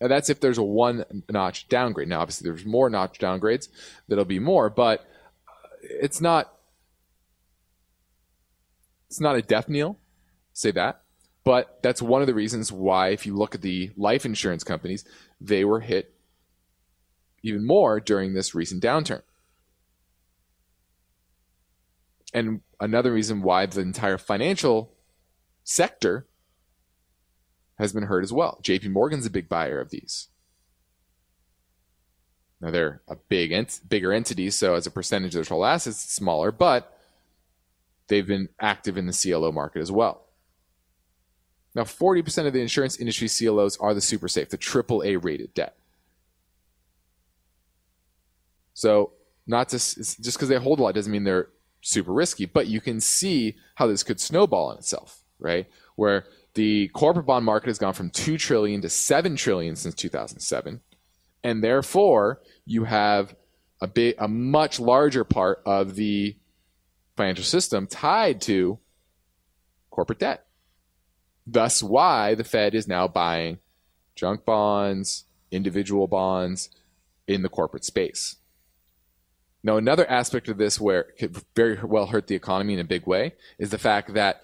uh, 0.00 0.08
that's 0.08 0.30
if 0.30 0.40
there's 0.40 0.58
a 0.58 0.62
one 0.62 1.04
notch 1.28 1.68
downgrade. 1.68 2.08
Now, 2.08 2.20
obviously, 2.20 2.48
there's 2.48 2.64
more 2.64 2.88
notch 2.88 3.18
downgrades, 3.18 3.68
that'll 4.08 4.24
be 4.24 4.38
more, 4.38 4.70
but 4.70 5.00
uh, 5.48 5.52
it's 5.82 6.20
not 6.20 6.53
it's 9.08 9.20
not 9.20 9.36
a 9.36 9.42
death 9.42 9.68
knell, 9.68 9.98
say 10.52 10.70
that. 10.72 11.02
But 11.44 11.80
that's 11.82 12.00
one 12.00 12.22
of 12.22 12.26
the 12.26 12.34
reasons 12.34 12.72
why, 12.72 13.08
if 13.08 13.26
you 13.26 13.36
look 13.36 13.54
at 13.54 13.60
the 13.60 13.90
life 13.96 14.24
insurance 14.24 14.64
companies, 14.64 15.04
they 15.40 15.64
were 15.64 15.80
hit 15.80 16.14
even 17.42 17.66
more 17.66 18.00
during 18.00 18.32
this 18.32 18.54
recent 18.54 18.82
downturn. 18.82 19.22
And 22.32 22.62
another 22.80 23.12
reason 23.12 23.42
why 23.42 23.66
the 23.66 23.82
entire 23.82 24.18
financial 24.18 24.92
sector 25.62 26.26
has 27.78 27.92
been 27.92 28.04
hurt 28.04 28.24
as 28.24 28.32
well. 28.32 28.58
JP 28.62 28.90
Morgan's 28.90 29.26
a 29.26 29.30
big 29.30 29.48
buyer 29.48 29.80
of 29.80 29.90
these. 29.90 30.28
Now 32.60 32.70
they're 32.70 33.02
a 33.06 33.16
big 33.16 33.52
ent- 33.52 33.80
bigger 33.86 34.12
entity, 34.12 34.48
so 34.50 34.74
as 34.74 34.86
a 34.86 34.90
percentage 34.90 35.34
of 35.34 35.34
their 35.34 35.44
total 35.44 35.66
assets, 35.66 36.04
it's 36.04 36.14
smaller, 36.14 36.50
but 36.50 36.93
they've 38.08 38.26
been 38.26 38.48
active 38.60 38.96
in 38.96 39.06
the 39.06 39.12
CLO 39.12 39.52
market 39.52 39.80
as 39.80 39.90
well. 39.92 40.24
Now, 41.74 41.82
40% 41.82 42.46
of 42.46 42.52
the 42.52 42.60
insurance 42.60 42.98
industry 42.98 43.28
CLOs 43.28 43.76
are 43.78 43.94
the 43.94 44.00
super 44.00 44.28
safe, 44.28 44.50
the 44.50 44.58
AAA 44.58 45.22
rated 45.22 45.52
debt. 45.54 45.76
So, 48.74 49.12
not 49.46 49.68
just 49.68 49.96
just 49.96 50.36
because 50.36 50.48
they 50.48 50.56
hold 50.56 50.80
a 50.80 50.82
lot 50.82 50.94
doesn't 50.94 51.12
mean 51.12 51.24
they're 51.24 51.48
super 51.80 52.12
risky, 52.12 52.46
but 52.46 52.66
you 52.66 52.80
can 52.80 53.00
see 53.00 53.56
how 53.74 53.86
this 53.86 54.02
could 54.02 54.20
snowball 54.20 54.70
on 54.70 54.78
itself, 54.78 55.22
right? 55.38 55.66
Where 55.96 56.24
the 56.54 56.88
corporate 56.88 57.26
bond 57.26 57.44
market 57.44 57.68
has 57.68 57.78
gone 57.78 57.92
from 57.92 58.10
2 58.10 58.38
trillion 58.38 58.80
to 58.80 58.88
7 58.88 59.36
trillion 59.36 59.76
since 59.76 59.94
2007, 59.94 60.80
and 61.42 61.62
therefore 61.62 62.40
you 62.64 62.84
have 62.84 63.36
a 63.80 63.86
big 63.86 64.14
a 64.18 64.28
much 64.28 64.80
larger 64.80 65.24
part 65.24 65.60
of 65.66 65.94
the 65.94 66.36
financial 67.16 67.44
system 67.44 67.86
tied 67.86 68.40
to 68.42 68.78
corporate 69.90 70.18
debt. 70.18 70.46
Thus, 71.46 71.82
why 71.82 72.34
the 72.34 72.44
Fed 72.44 72.74
is 72.74 72.88
now 72.88 73.06
buying 73.06 73.58
junk 74.14 74.44
bonds, 74.44 75.24
individual 75.50 76.06
bonds 76.06 76.70
in 77.26 77.42
the 77.42 77.48
corporate 77.48 77.84
space. 77.84 78.36
Now, 79.62 79.76
another 79.76 80.08
aspect 80.10 80.48
of 80.48 80.58
this 80.58 80.80
where 80.80 81.00
it 81.00 81.18
could 81.18 81.42
very 81.56 81.78
well 81.82 82.06
hurt 82.06 82.26
the 82.26 82.34
economy 82.34 82.74
in 82.74 82.80
a 82.80 82.84
big 82.84 83.06
way 83.06 83.34
is 83.58 83.70
the 83.70 83.78
fact 83.78 84.12
that 84.14 84.42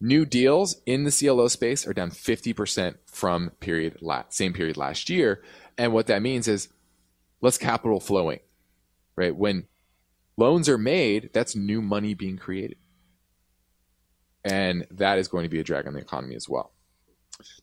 new 0.00 0.24
deals 0.24 0.76
in 0.86 1.04
the 1.04 1.10
CLO 1.10 1.48
space 1.48 1.86
are 1.86 1.92
down 1.92 2.10
50% 2.10 2.96
from 3.06 3.50
period 3.58 3.98
la- 4.00 4.24
same 4.28 4.52
period 4.52 4.76
last 4.76 5.10
year. 5.10 5.42
And 5.76 5.92
what 5.92 6.06
that 6.06 6.22
means 6.22 6.46
is 6.46 6.68
less 7.40 7.58
capital 7.58 7.98
flowing, 7.98 8.40
right? 9.16 9.34
When 9.34 9.66
loans 10.36 10.68
are 10.68 10.78
made, 10.78 11.30
that's 11.32 11.56
new 11.56 11.80
money 11.80 12.14
being 12.14 12.36
created. 12.36 12.78
And 14.44 14.86
that 14.90 15.18
is 15.18 15.28
going 15.28 15.44
to 15.44 15.48
be 15.48 15.60
a 15.60 15.64
drag 15.64 15.86
on 15.86 15.94
the 15.94 16.00
economy 16.00 16.34
as 16.34 16.48
well. 16.48 16.72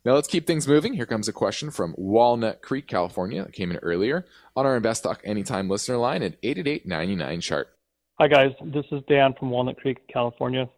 Now 0.04 0.14
let's 0.14 0.28
keep 0.28 0.48
things 0.48 0.68
moving. 0.68 0.94
Here 0.94 1.06
comes 1.06 1.28
a 1.28 1.34
question 1.34 1.72
from 1.72 1.96
Walnut 1.98 2.62
Creek, 2.62 2.88
California, 2.88 3.44
that 3.44 3.54
came 3.54 3.72
in 3.72 3.78
earlier 3.78 4.26
on 4.56 4.66
our 4.66 4.76
Invest 4.76 5.04
Talk 5.04 5.22
Anytime 5.24 5.70
listener 5.70 5.98
line 5.98 6.24
at 6.24 6.36
888 6.44 7.42
chart. 7.42 7.70
Hi 8.20 8.28
guys, 8.28 8.52
this 8.66 8.86
is 8.92 9.02
Dan 9.08 9.34
from 9.40 9.50
Walnut 9.50 9.78
Creek, 9.78 10.00
California. 10.12 10.70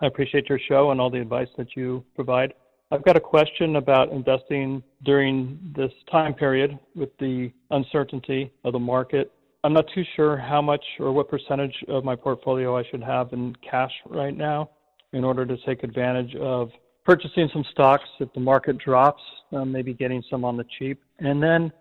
I 0.00 0.06
appreciate 0.06 0.48
your 0.48 0.58
show 0.58 0.90
and 0.90 1.00
all 1.00 1.10
the 1.10 1.20
advice 1.20 1.48
that 1.56 1.76
you 1.76 2.04
provide. 2.14 2.54
I've 2.90 3.04
got 3.04 3.16
a 3.16 3.20
question 3.20 3.76
about 3.76 4.10
investing 4.10 4.82
during 5.04 5.58
this 5.74 5.92
time 6.10 6.34
period 6.34 6.78
with 6.94 7.16
the 7.18 7.50
uncertainty 7.70 8.52
of 8.64 8.72
the 8.72 8.78
market 8.78 9.32
I'm 9.64 9.72
not 9.72 9.86
too 9.94 10.02
sure 10.16 10.36
how 10.36 10.60
much 10.60 10.84
or 10.98 11.12
what 11.12 11.28
percentage 11.28 11.74
of 11.88 12.04
my 12.04 12.16
portfolio 12.16 12.76
I 12.76 12.82
should 12.90 13.02
have 13.02 13.32
in 13.32 13.54
cash 13.68 13.92
right 14.06 14.36
now 14.36 14.70
in 15.12 15.24
order 15.24 15.46
to 15.46 15.56
take 15.64 15.84
advantage 15.84 16.34
of 16.36 16.70
purchasing 17.04 17.48
some 17.52 17.64
stocks 17.70 18.08
if 18.18 18.32
the 18.32 18.40
market 18.40 18.78
drops, 18.78 19.22
um, 19.52 19.70
maybe 19.70 19.92
getting 19.92 20.22
some 20.28 20.44
on 20.44 20.56
the 20.56 20.64
cheap. 20.78 21.00
And 21.20 21.42
then 21.42 21.72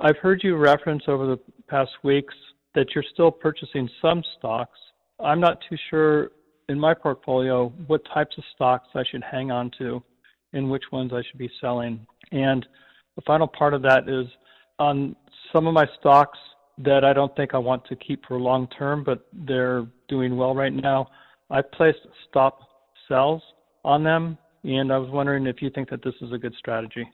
I've 0.00 0.16
heard 0.18 0.42
you 0.42 0.56
reference 0.56 1.04
over 1.06 1.26
the 1.26 1.38
past 1.68 1.90
weeks 2.02 2.34
that 2.74 2.86
you're 2.94 3.04
still 3.12 3.30
purchasing 3.30 3.88
some 4.02 4.22
stocks. 4.38 4.78
I'm 5.20 5.40
not 5.40 5.58
too 5.68 5.76
sure 5.90 6.30
in 6.68 6.80
my 6.80 6.94
portfolio 6.94 7.68
what 7.86 8.02
types 8.12 8.36
of 8.38 8.44
stocks 8.54 8.88
I 8.94 9.04
should 9.10 9.22
hang 9.22 9.50
on 9.50 9.70
to 9.78 10.02
and 10.52 10.68
which 10.70 10.84
ones 10.90 11.12
I 11.12 11.22
should 11.28 11.38
be 11.38 11.50
selling. 11.60 12.04
And 12.32 12.66
the 13.16 13.22
final 13.22 13.46
part 13.46 13.74
of 13.74 13.82
that 13.82 14.08
is 14.08 14.26
on 14.78 15.14
some 15.52 15.66
of 15.66 15.74
my 15.74 15.86
stocks, 16.00 16.38
that 16.78 17.04
I 17.04 17.12
don't 17.12 17.34
think 17.36 17.54
I 17.54 17.58
want 17.58 17.84
to 17.86 17.96
keep 17.96 18.24
for 18.26 18.38
long 18.38 18.66
term, 18.68 19.04
but 19.04 19.26
they're 19.32 19.86
doing 20.08 20.36
well 20.36 20.54
right 20.54 20.72
now. 20.72 21.08
I 21.50 21.62
placed 21.62 22.00
stop 22.28 22.58
sells 23.08 23.42
on 23.84 24.02
them, 24.02 24.38
and 24.64 24.92
I 24.92 24.98
was 24.98 25.10
wondering 25.10 25.46
if 25.46 25.62
you 25.62 25.70
think 25.70 25.90
that 25.90 26.02
this 26.02 26.14
is 26.20 26.32
a 26.32 26.38
good 26.38 26.54
strategy. 26.58 27.06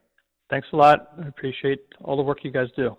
Thanks 0.48 0.68
a 0.72 0.76
lot. 0.76 1.12
I 1.22 1.28
appreciate 1.28 1.80
all 2.02 2.16
the 2.16 2.22
work 2.22 2.42
you 2.42 2.50
guys 2.50 2.68
do. 2.76 2.96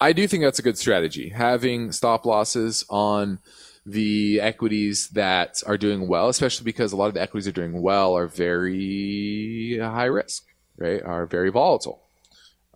I 0.00 0.12
do 0.12 0.28
think 0.28 0.42
that's 0.42 0.58
a 0.58 0.62
good 0.62 0.78
strategy. 0.78 1.30
Having 1.30 1.92
stop 1.92 2.26
losses 2.26 2.84
on 2.90 3.38
the 3.84 4.40
equities 4.40 5.08
that 5.10 5.62
are 5.66 5.78
doing 5.78 6.06
well, 6.06 6.28
especially 6.28 6.64
because 6.64 6.92
a 6.92 6.96
lot 6.96 7.06
of 7.06 7.14
the 7.14 7.22
equities 7.22 7.48
are 7.48 7.52
doing 7.52 7.80
well, 7.80 8.16
are 8.16 8.26
very 8.26 9.78
high 9.80 10.04
risk, 10.04 10.44
right? 10.76 11.02
Are 11.02 11.24
very 11.24 11.50
volatile 11.50 12.02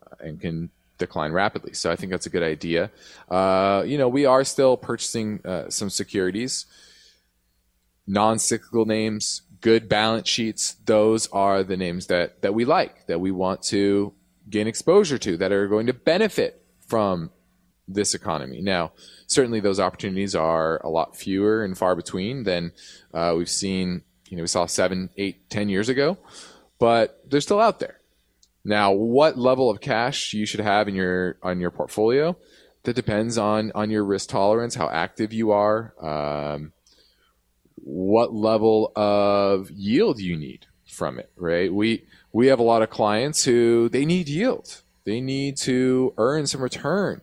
uh, 0.03 0.15
and 0.21 0.41
can 0.41 0.71
decline 1.01 1.33
rapidly. 1.33 1.73
So 1.73 1.91
I 1.91 1.97
think 1.97 2.13
that's 2.13 2.27
a 2.27 2.31
good 2.31 2.45
idea. 2.45 2.93
Uh, 3.29 3.83
you 3.85 3.99
know, 3.99 4.09
we 4.09 4.25
are 4.27 4.45
still 4.45 4.77
purchasing 4.77 5.41
uh, 5.45 5.69
some 5.69 5.91
securities, 5.91 6.67
non 8.07 8.39
cyclical 8.39 8.87
names, 8.87 9.43
good 9.61 9.89
balance 9.89 10.29
sheets. 10.29 10.77
Those 10.85 11.27
are 11.33 11.65
the 11.65 11.77
names 11.77 12.07
that, 12.07 12.43
that 12.43 12.55
we 12.55 12.65
like, 12.65 13.07
that 13.09 13.21
we 13.21 13.33
want 13.33 13.63
to 13.65 14.13
gain 14.49 14.69
exposure 14.69 15.19
to, 15.19 15.37
that 15.39 15.51
are 15.51 15.67
going 15.67 15.87
to 15.87 15.93
benefit 15.93 16.63
from 16.87 17.31
this 17.89 18.15
economy. 18.15 18.61
Now, 18.61 18.93
certainly 19.27 19.61
those 19.61 19.81
opportunities 19.81 20.35
are 20.35 20.81
a 20.85 20.89
lot 20.89 21.17
fewer 21.17 21.65
and 21.65 21.77
far 21.77 21.97
between 21.97 22.45
than 22.45 22.73
uh, 23.13 23.35
we've 23.37 23.49
seen, 23.49 24.03
you 24.29 24.37
know, 24.37 24.43
we 24.43 24.49
saw 24.49 24.67
seven, 24.67 25.11
eight, 25.17 25.51
ten 25.51 25.69
years 25.69 25.89
ago, 25.89 26.19
but 26.79 27.21
they're 27.29 27.41
still 27.41 27.61
out 27.61 27.81
there. 27.81 28.00
Now, 28.65 28.93
what 28.93 29.39
level 29.39 29.71
of 29.71 29.81
cash 29.81 30.35
you 30.35 30.45
should 30.45 30.61
have 30.61 30.89
in 30.89 30.95
your 30.95 31.39
on 31.43 31.61
your 31.61 31.71
portfolio 31.71 32.37
that 32.83 32.95
depends 32.95 33.39
on 33.39 33.73
on 33.75 33.91
your 33.91 34.05
risk 34.05 34.29
tolerance, 34.29 34.75
how 34.75 34.89
active 34.89 35.33
you 35.33 35.51
are, 35.51 35.95
um, 36.01 36.73
what 37.77 38.35
level 38.35 38.93
of 38.95 39.71
yield 39.71 40.21
you 40.21 40.37
need 40.37 40.67
from 40.87 41.19
it. 41.19 41.31
Right? 41.37 41.73
We 41.73 42.05
we 42.33 42.49
have 42.49 42.59
a 42.59 42.65
lot 42.65 42.83
of 42.83 42.91
clients 42.91 43.45
who 43.45 43.89
they 43.89 44.05
need 44.05 44.29
yield. 44.29 44.83
They 45.05 45.21
need 45.21 45.57
to 45.59 46.13
earn 46.19 46.47
some 46.47 46.63
return 46.63 47.23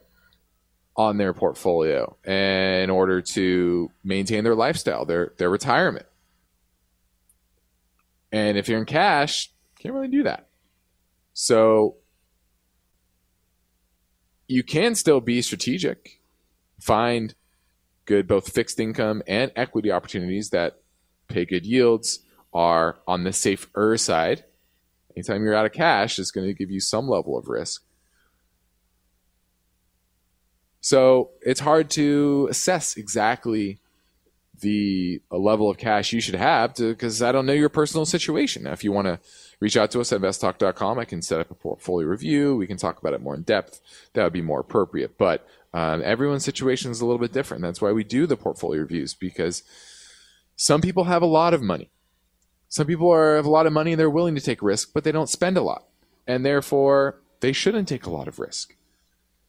on 0.96 1.18
their 1.18 1.34
portfolio 1.34 2.18
in 2.26 2.90
order 2.90 3.22
to 3.22 3.92
maintain 4.04 4.44
their 4.44 4.56
lifestyle, 4.56 5.06
their 5.06 5.34
their 5.38 5.52
retirement. 5.52 6.08
And 8.32 8.58
if 8.58 8.68
you're 8.68 8.80
in 8.80 8.86
cash, 8.86 9.52
can't 9.80 9.94
really 9.94 10.08
do 10.08 10.24
that. 10.24 10.47
So 11.40 11.98
you 14.48 14.64
can 14.64 14.96
still 14.96 15.22
be 15.22 15.44
strategic, 15.44 16.20
find 16.82 17.36
good 18.06 18.28
both 18.28 18.52
fixed 18.52 18.80
income 18.80 19.22
and 19.28 19.52
equity 19.56 19.92
opportunities 19.92 20.50
that 20.50 20.82
pay 21.28 21.46
good 21.46 21.64
yields, 21.64 22.22
are 22.56 22.98
on 23.08 23.24
the 23.24 23.32
safer 23.32 23.96
side. 24.00 24.46
Anytime 25.16 25.44
you're 25.44 25.54
out 25.54 25.68
of 25.68 25.74
cash, 25.74 26.18
it's 26.18 26.32
going 26.32 26.48
to 26.48 26.56
give 26.56 26.72
you 26.72 26.80
some 26.80 27.08
level 27.08 27.38
of 27.38 27.48
risk. 27.48 27.84
So 30.82 31.34
it's 31.42 31.60
hard 31.60 31.92
to 31.92 32.48
assess 32.50 32.98
exactly 32.98 33.80
the 34.60 35.22
level 35.30 35.70
of 35.70 35.78
cash 35.78 36.14
you 36.14 36.22
should 36.22 36.36
have 36.36 36.76
because 36.76 37.22
I 37.22 37.32
don't 37.32 37.46
know 37.46 37.54
your 37.54 37.70
personal 37.70 38.06
situation. 38.06 38.64
Now, 38.64 38.72
if 38.72 38.84
you 38.84 38.92
want 38.92 39.08
to 39.08 39.20
reach 39.60 39.78
out 39.78 39.92
to 39.92 40.02
us 40.02 40.12
at 40.12 40.22
investtalk.com, 40.22 41.00
I 41.00 41.06
can 41.06 41.22
set 41.22 41.40
up 41.40 41.52
a 41.52 41.56
portfolio 41.56 42.08
review. 42.08 42.56
We 42.56 42.68
can 42.68 42.78
talk 42.78 43.00
about 43.00 43.14
it 43.14 43.22
more 43.22 43.36
in 43.36 43.44
depth. 43.44 43.80
That 44.14 44.24
would 44.24 44.34
be 44.34 44.42
more 44.42 44.60
appropriate. 44.60 45.18
But 45.18 45.48
um, 45.74 46.02
everyone's 46.04 46.46
situation 46.46 46.92
is 46.92 47.02
a 47.02 47.06
little 47.06 47.20
bit 47.20 47.34
different. 47.34 47.62
That's 47.62 47.82
why 47.82 47.92
we 47.92 48.04
do 48.04 48.26
the 48.26 48.38
portfolio 48.38 48.82
reviews 48.82 49.14
because 49.14 49.64
some 50.56 50.82
people 50.82 51.06
have 51.06 51.22
a 51.22 51.28
lot 51.28 51.54
of 51.54 51.62
money. 51.62 51.92
Some 52.70 52.88
people 52.88 53.12
are, 53.12 53.36
have 53.36 53.46
a 53.46 53.50
lot 53.50 53.68
of 53.68 53.74
money 53.74 53.94
and 53.94 54.00
they're 54.00 54.10
willing 54.10 54.36
to 54.36 54.42
take 54.42 54.62
risk, 54.62 54.92
but 54.94 55.04
they 55.04 55.12
don't 55.12 55.30
spend 55.30 55.58
a 55.58 55.62
lot. 55.62 55.86
And 56.26 56.46
therefore, 56.46 57.22
they 57.40 57.54
shouldn't 57.54 57.88
take 57.88 58.06
a 58.06 58.10
lot 58.10 58.28
of 58.28 58.40
risk, 58.40 58.76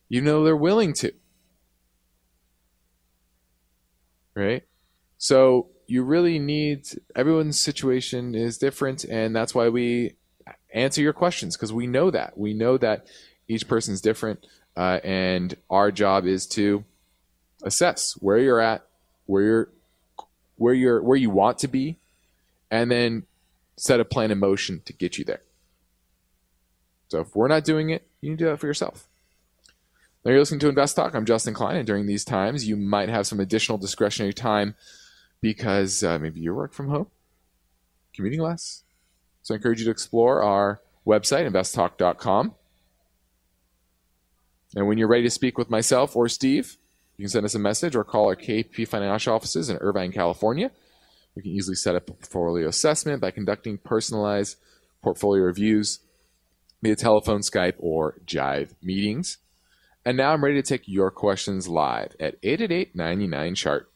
You 0.09 0.21
know, 0.21 0.45
they're 0.45 0.57
willing 0.57 0.93
to. 0.95 1.13
Right? 4.35 4.63
So 5.19 5.67
you 5.87 6.05
really 6.05 6.39
need 6.39 6.87
everyone's 7.17 7.61
situation 7.61 8.35
is 8.35 8.57
different, 8.57 9.05
and 9.05 9.35
that's 9.35 9.55
why 9.55 9.69
we 9.69 10.15
answer 10.73 11.01
your 11.01 11.13
questions 11.13 11.57
because 11.57 11.73
we 11.73 11.87
know 11.87 12.11
that 12.11 12.37
we 12.39 12.55
know 12.55 12.79
that 12.79 13.07
each 13.49 13.67
person's 13.67 14.01
different, 14.01 14.47
uh, 14.77 15.01
and 15.03 15.57
our 15.71 15.91
job 15.91 16.27
is 16.27 16.47
to 16.47 16.85
assess 17.63 18.13
where 18.21 18.39
you're 18.39 18.61
at, 18.61 18.87
where 19.27 19.43
you're, 19.43 19.69
where 20.57 20.75
you're, 20.75 21.03
where 21.03 21.17
you 21.17 21.31
want 21.31 21.59
to 21.59 21.69
be, 21.69 21.97
and 22.71 22.91
then 22.91 23.25
set 23.77 24.01
a 24.01 24.05
plan 24.05 24.31
in 24.31 24.39
motion 24.39 24.83
to 24.85 24.93
get 24.93 25.19
you 25.19 25.25
there. 25.25 25.41
So 27.09 27.21
if 27.21 27.35
we're 27.35 27.49
not 27.49 27.65
doing 27.65 27.91
it, 27.91 28.07
you 28.21 28.31
need 28.31 28.39
to 28.39 28.45
do 28.45 28.53
it 28.53 28.61
for 28.61 28.67
yourself. 28.67 29.09
Now 30.25 30.33
you're 30.33 30.41
listening 30.41 30.61
to 30.61 30.69
Invest 30.69 30.95
Talk. 30.95 31.15
I'm 31.15 31.25
Justin 31.25 31.55
Klein, 31.55 31.77
and 31.77 31.87
during 31.87 32.07
these 32.07 32.25
times, 32.25 32.69
you 32.69 32.77
might 32.77 33.09
have 33.09 33.27
some 33.27 33.41
additional 33.41 33.79
discretionary 33.79 34.35
time 34.35 34.75
because 35.41 36.03
uh, 36.03 36.19
maybe 36.19 36.41
you 36.41 36.55
work 36.55 36.73
from 36.73 36.89
home, 36.89 37.07
commuting 38.15 38.41
less. 38.41 38.83
So 39.43 39.55
I 39.55 39.57
encourage 39.57 39.81
you 39.81 39.87
to 39.87 39.91
explore 39.91 40.43
our 40.43 40.81
website, 41.07 41.49
investtalk.com. 41.51 42.55
And 44.77 44.87
when 44.87 44.99
you're 44.99 45.09
ready 45.09 45.23
to 45.25 45.31
speak 45.31 45.57
with 45.57 45.71
myself 45.71 46.15
or 46.15 46.29
Steve, 46.29 46.77
you 47.17 47.25
can 47.25 47.31
send 47.31 47.47
us 47.47 47.55
a 47.55 47.59
message 47.59 47.97
or 47.97 48.05
call 48.05 48.27
our 48.27 48.37
KP 48.37 48.87
Financial 48.87 49.35
offices 49.35 49.71
in 49.71 49.79
Irvine, 49.79 50.13
California. 50.13 50.71
We 51.35 51.43
can 51.43 51.53
easily 51.53 51.77
set 51.77 51.97
up 51.97 52.11
a 52.11 52.13
portfolio 52.13 52.69
assessment 52.69 53.21
by 53.21 53.31
conducting 53.31 53.79
personalized 53.79 54.57
portfolio 55.03 55.45
reviews 55.45 56.01
via 56.83 56.97
telephone, 56.97 57.41
Skype, 57.41 57.75
or 57.79 58.17
Jive 58.27 58.75
meetings. 58.83 59.39
And 60.05 60.17
now 60.17 60.33
I'm 60.33 60.45
ready 60.45 60.61
to 60.61 60.69
take 60.69 60.87
your 60.87 61.11
questions 61.11 61.69
live 61.69 62.15
at 62.21 62.37
888 62.43 62.95
99 62.95 63.55
chart. 63.55 63.91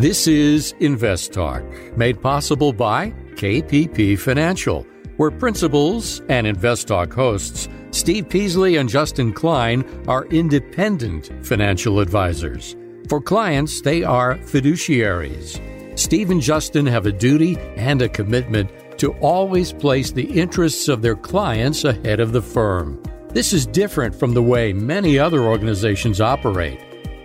This 0.00 0.26
is 0.26 0.72
Invest 0.80 1.34
Talk, 1.34 1.62
made 1.94 2.22
possible 2.22 2.72
by 2.72 3.10
KPP 3.34 4.18
Financial, 4.18 4.86
where 5.18 5.30
principals 5.30 6.22
and 6.30 6.46
Invest 6.46 6.88
Talk 6.88 7.12
hosts 7.12 7.68
Steve 7.90 8.26
Peasley 8.30 8.76
and 8.76 8.88
Justin 8.88 9.30
Klein 9.34 9.84
are 10.08 10.24
independent 10.28 11.30
financial 11.44 12.00
advisors. 12.00 12.76
For 13.10 13.20
clients, 13.20 13.82
they 13.82 14.02
are 14.02 14.36
fiduciaries. 14.38 15.60
Steve 15.98 16.30
and 16.30 16.40
Justin 16.40 16.86
have 16.86 17.04
a 17.04 17.12
duty 17.12 17.58
and 17.76 18.00
a 18.00 18.08
commitment 18.08 18.70
to 19.00 19.12
always 19.20 19.70
place 19.70 20.12
the 20.12 20.40
interests 20.40 20.88
of 20.88 21.02
their 21.02 21.14
clients 21.14 21.84
ahead 21.84 22.20
of 22.20 22.32
the 22.32 22.40
firm. 22.40 23.02
This 23.34 23.52
is 23.52 23.66
different 23.66 24.14
from 24.14 24.32
the 24.32 24.42
way 24.42 24.72
many 24.72 25.18
other 25.18 25.42
organizations 25.42 26.22
operate. 26.22 26.80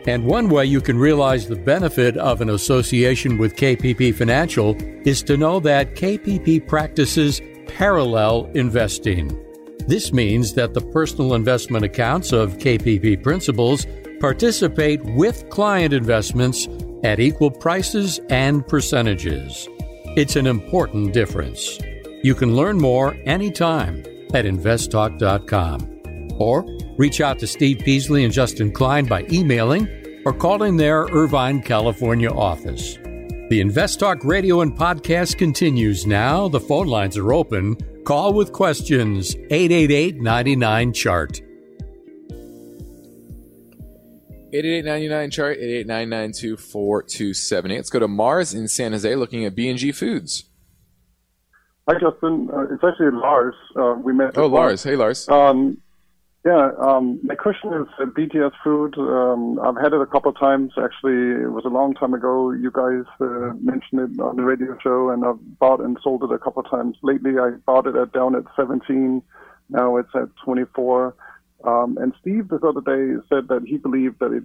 And 0.08 0.26
one 0.26 0.50
way 0.50 0.66
you 0.66 0.82
can 0.82 1.00
realize 1.00 1.48
the 1.48 1.56
benefit 1.56 2.16
of 2.18 2.42
an 2.42 2.50
association 2.50 3.38
with 3.38 3.56
KPP 3.56 4.14
Financial 4.14 4.76
is 5.08 5.24
to 5.24 5.36
know 5.36 5.60
that 5.62 5.96
KPP 5.96 6.68
practices 6.68 7.42
parallel 7.68 8.46
investing. 8.54 9.42
This 9.88 10.14
means 10.14 10.54
that 10.54 10.74
the 10.74 10.82
personal 10.82 11.34
investment 11.34 11.86
accounts 11.86 12.32
of 12.32 12.58
KPP 12.58 13.22
principals 13.24 13.88
participate 14.20 15.04
with 15.04 15.50
client 15.50 15.94
investments 15.94 16.68
at 17.04 17.20
equal 17.20 17.52
prices 17.52 18.20
and 18.30 18.66
percentages. 18.68 19.68
It's 20.16 20.36
an 20.36 20.48
important 20.48 21.14
difference. 21.14 21.80
You 22.24 22.36
can 22.36 22.56
learn 22.56 22.80
more 22.80 23.16
anytime 23.26 24.00
at 24.34 24.46
investtalk.com 24.46 25.95
or 26.38 26.66
reach 26.98 27.22
out 27.22 27.40
to 27.40 27.48
Steve 27.48 27.80
Peasley 27.80 28.24
and 28.24 28.34
Justin 28.34 28.72
Klein 28.72 29.06
by 29.06 29.26
emailing 29.32 29.88
or 30.26 30.34
calling 30.34 30.78
their 30.78 31.04
Irvine, 31.06 31.62
California 31.62 32.32
office. 32.32 32.96
The 33.50 33.62
Invest 33.62 34.00
Talk 34.00 34.24
radio 34.24 34.62
and 34.62 34.76
podcast 34.76 35.38
continues 35.38 36.08
now. 36.08 36.48
The 36.48 36.60
phone 36.60 36.88
lines 36.88 37.18
are 37.18 37.32
open. 37.32 37.76
Call 38.04 38.34
with 38.34 38.52
questions 38.52 39.36
888 39.36 40.22
99 40.22 40.94
Chart. 40.94 41.42
8899 44.56 45.32
chart 45.32 45.60
88992428. 45.60 47.76
Let's 47.76 47.90
go 47.90 48.00
to 48.00 48.08
Mars 48.08 48.54
in 48.54 48.68
San 48.68 48.94
Jose 48.94 49.14
looking 49.16 49.44
at 49.44 49.54
B&G 49.54 49.92
Foods. 49.92 50.46
Hi, 51.90 52.00
Justin. 52.00 52.50
Uh, 52.52 52.74
it's 52.74 52.84
actually 52.84 53.12
Lars. 53.12 53.54
Uh, 53.76 53.96
we 54.02 54.14
met. 54.14 54.38
Oh, 54.38 54.48
Lars. 54.48 54.84
Hey, 54.84 54.96
Lars. 54.96 55.28
Um, 55.30 55.78
yeah, 56.46 56.70
um, 56.80 57.20
my 57.24 57.34
question 57.34 57.74
is 57.74 57.88
uh, 58.00 58.06
BGS 58.06 58.52
Food. 58.64 58.96
Um, 59.00 59.60
I've 59.60 59.82
had 59.82 59.94
it 59.94 60.02
a 60.02 60.06
couple 60.06 60.30
of 60.30 60.38
times. 60.38 60.74
Actually, 60.78 61.44
it 61.44 61.52
was 61.52 61.66
a 61.66 61.70
long 61.70 61.96
time 61.96 62.14
ago. 62.14 62.52
You 62.52 62.70
guys 62.70 63.04
uh, 63.20 63.54
mentioned 63.60 64.02
it 64.02 64.22
on 64.22 64.36
the 64.36 64.44
radio 64.44 64.78
show, 64.84 65.10
and 65.10 65.26
I've 65.26 65.40
bought 65.58 65.80
and 65.80 65.98
sold 66.04 66.24
it 66.24 66.32
a 66.32 66.38
couple 66.38 66.64
of 66.64 66.70
times. 66.70 66.98
Lately, 67.02 67.40
I 67.40 67.52
bought 67.66 67.88
it 67.88 67.96
at 67.96 68.14
down 68.14 68.36
at 68.36 68.44
17. 68.56 69.24
Now 69.70 69.98
it's 69.98 70.14
at 70.14 70.30
24. 70.44 71.16
Um, 71.64 71.98
and 72.00 72.14
Steve 72.22 72.50
this 72.50 72.62
other 72.62 72.82
day 72.82 73.20
said 73.28 73.48
that 73.48 73.64
he 73.66 73.78
believed 73.78 74.20
that 74.20 74.32
it 74.32 74.44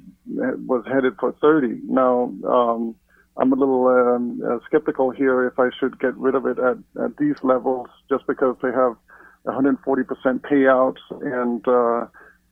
was 0.66 0.82
headed 0.90 1.16
for 1.20 1.34
30. 1.42 1.80
Now, 1.84 2.32
um, 2.48 2.94
I'm 3.36 3.52
a 3.52 3.56
little 3.56 3.88
um, 3.88 4.40
uh, 4.42 4.58
skeptical 4.64 5.10
here 5.10 5.46
if 5.46 5.58
I 5.58 5.68
should 5.78 6.00
get 6.00 6.16
rid 6.16 6.34
of 6.34 6.46
it 6.46 6.58
at, 6.58 6.78
at 7.04 7.18
these 7.18 7.36
levels 7.42 7.88
just 8.08 8.26
because 8.26 8.56
they 8.62 8.70
have 8.70 8.96
140% 9.46 9.76
payouts 10.40 10.98
and 11.20 11.66
uh, 11.66 12.06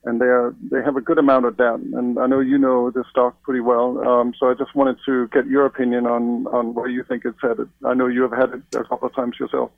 and 0.04 0.20
they 0.20 0.26
are 0.26 0.54
they 0.70 0.82
have 0.82 0.96
a 0.96 1.00
good 1.00 1.18
amount 1.18 1.44
of 1.44 1.56
debt. 1.56 1.80
And 1.92 2.18
I 2.18 2.26
know 2.26 2.40
you 2.40 2.58
know 2.58 2.90
this 2.90 3.04
stock 3.10 3.40
pretty 3.42 3.60
well, 3.60 3.98
um, 4.06 4.32
so 4.38 4.48
I 4.50 4.54
just 4.54 4.74
wanted 4.74 4.96
to 5.06 5.28
get 5.28 5.46
your 5.46 5.66
opinion 5.66 6.06
on 6.06 6.46
on 6.48 6.74
where 6.74 6.88
you 6.88 7.04
think 7.04 7.24
it's 7.24 7.38
headed. 7.42 7.68
I 7.84 7.94
know 7.94 8.06
you 8.06 8.22
have 8.22 8.32
had 8.32 8.50
it 8.54 8.62
a 8.74 8.84
couple 8.84 9.08
of 9.08 9.14
times 9.14 9.36
yourself. 9.38 9.70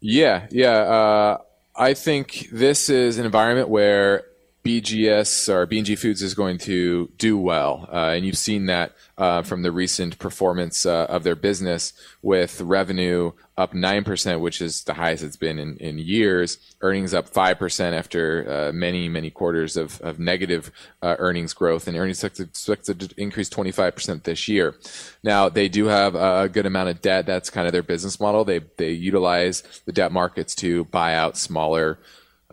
Yeah, 0.00 0.46
yeah. 0.50 0.78
Uh, 0.78 1.38
I 1.76 1.94
think 1.94 2.48
this 2.52 2.90
is 2.90 3.18
an 3.18 3.24
environment 3.24 3.68
where 3.68 4.24
BGS 4.64 5.50
or 5.50 5.66
B&G 5.66 5.94
Foods 5.94 6.22
is 6.22 6.32
going 6.32 6.56
to 6.58 7.10
do 7.18 7.36
well, 7.36 7.86
uh, 7.92 8.12
and 8.14 8.24
you've 8.24 8.38
seen 8.38 8.64
that 8.66 8.92
uh, 9.18 9.42
from 9.42 9.60
the 9.60 9.70
recent 9.70 10.18
performance 10.18 10.86
uh, 10.86 11.04
of 11.04 11.22
their 11.22 11.36
business 11.36 11.92
with 12.22 12.62
revenue 12.62 13.32
up 13.58 13.74
9%, 13.74 14.40
which 14.40 14.62
is 14.62 14.84
the 14.84 14.94
highest 14.94 15.22
it's 15.22 15.36
been 15.36 15.58
in, 15.58 15.76
in 15.76 15.98
years. 15.98 16.56
Earnings 16.80 17.12
up 17.12 17.28
5% 17.28 17.92
after 17.92 18.50
uh, 18.50 18.72
many, 18.72 19.06
many 19.06 19.30
quarters 19.30 19.76
of, 19.76 20.00
of 20.00 20.18
negative 20.18 20.72
uh, 21.02 21.16
earnings 21.18 21.52
growth, 21.52 21.86
and 21.86 21.94
earnings 21.94 22.24
expected 22.24 23.00
to 23.00 23.20
increase 23.20 23.50
25% 23.50 24.22
this 24.22 24.48
year. 24.48 24.74
Now, 25.22 25.50
they 25.50 25.68
do 25.68 25.86
have 25.86 26.14
a 26.14 26.48
good 26.48 26.64
amount 26.64 26.88
of 26.88 27.02
debt. 27.02 27.26
That's 27.26 27.50
kind 27.50 27.66
of 27.66 27.74
their 27.74 27.82
business 27.82 28.18
model. 28.18 28.46
They, 28.46 28.60
they 28.78 28.92
utilize 28.92 29.62
the 29.84 29.92
debt 29.92 30.10
markets 30.10 30.54
to 30.56 30.84
buy 30.86 31.14
out 31.14 31.36
smaller 31.36 31.98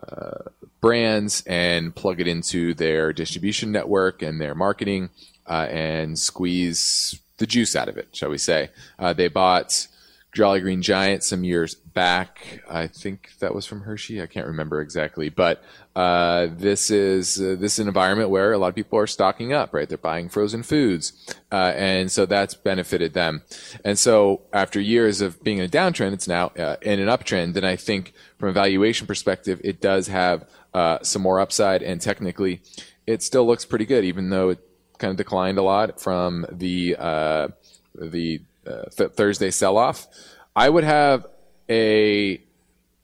uh, 0.10 0.49
brands 0.80 1.43
and 1.45 1.95
plug 1.95 2.20
it 2.20 2.28
into 2.28 2.74
their 2.74 3.14
distribution 3.14 3.72
network 3.72 4.22
and 4.22 4.41
their 4.41 4.56
marketing 4.56 5.10
uh, 5.47 5.68
and 5.70 6.18
squeeze 6.18 7.20
the 7.38 7.47
juice 7.47 7.76
out 7.76 7.89
of 7.89 7.97
it, 7.97 8.08
shall 8.12 8.30
we 8.30 8.38
say. 8.38 8.70
Uh, 8.99 9.14
they 9.14 9.28
bought 9.28 9.88
Jolly 10.34 10.61
Green 10.61 10.82
Giant 10.82 11.23
some 11.23 11.43
years 11.43 11.75
back. 11.75 12.61
I 12.69 12.88
think 12.88 13.32
that 13.39 13.53
was 13.53 13.65
from 13.65 13.82
Hershey. 13.82 14.21
I 14.21 14.27
can't 14.27 14.47
remember 14.47 14.79
exactly, 14.79 15.27
but 15.27 15.61
uh, 15.93 16.47
this 16.49 16.89
is 16.89 17.41
uh, 17.41 17.57
this 17.59 17.73
is 17.73 17.79
an 17.79 17.88
environment 17.89 18.29
where 18.29 18.53
a 18.53 18.57
lot 18.57 18.69
of 18.69 18.75
people 18.75 18.97
are 18.97 19.07
stocking 19.07 19.51
up. 19.51 19.73
Right, 19.73 19.89
they're 19.89 19.97
buying 19.97 20.29
frozen 20.29 20.63
foods, 20.63 21.36
uh, 21.51 21.73
and 21.75 22.09
so 22.09 22.25
that's 22.25 22.53
benefited 22.53 23.13
them. 23.13 23.41
And 23.84 23.99
so 23.99 24.43
after 24.53 24.79
years 24.79 25.19
of 25.19 25.43
being 25.43 25.57
in 25.57 25.65
a 25.65 25.69
downtrend, 25.69 26.13
it's 26.13 26.29
now 26.29 26.47
uh, 26.57 26.77
in 26.82 27.01
an 27.01 27.09
uptrend. 27.09 27.57
And 27.57 27.65
I 27.65 27.75
think 27.75 28.13
from 28.38 28.49
a 28.49 28.53
valuation 28.53 29.07
perspective, 29.07 29.59
it 29.65 29.82
does 29.82 30.07
have 30.07 30.47
uh, 30.73 30.99
some 31.01 31.21
more 31.21 31.41
upside, 31.41 31.84
and 31.84 31.99
technically, 31.99 32.61
it 33.05 33.21
still 33.21 33.45
looks 33.45 33.65
pretty 33.65 33.86
good, 33.86 34.05
even 34.05 34.29
though 34.29 34.49
it 34.49 34.59
kind 34.97 35.11
of 35.11 35.17
declined 35.17 35.57
a 35.57 35.63
lot 35.63 35.99
from 35.99 36.45
the 36.49 36.95
uh, 36.97 37.49
the 37.95 38.41
uh, 38.68 38.84
th- 38.95 39.12
Thursday 39.12 39.51
sell 39.51 39.78
off. 39.78 40.07
I 40.55 40.70
would 40.70 40.84
have 40.84 41.26
a 41.70 42.41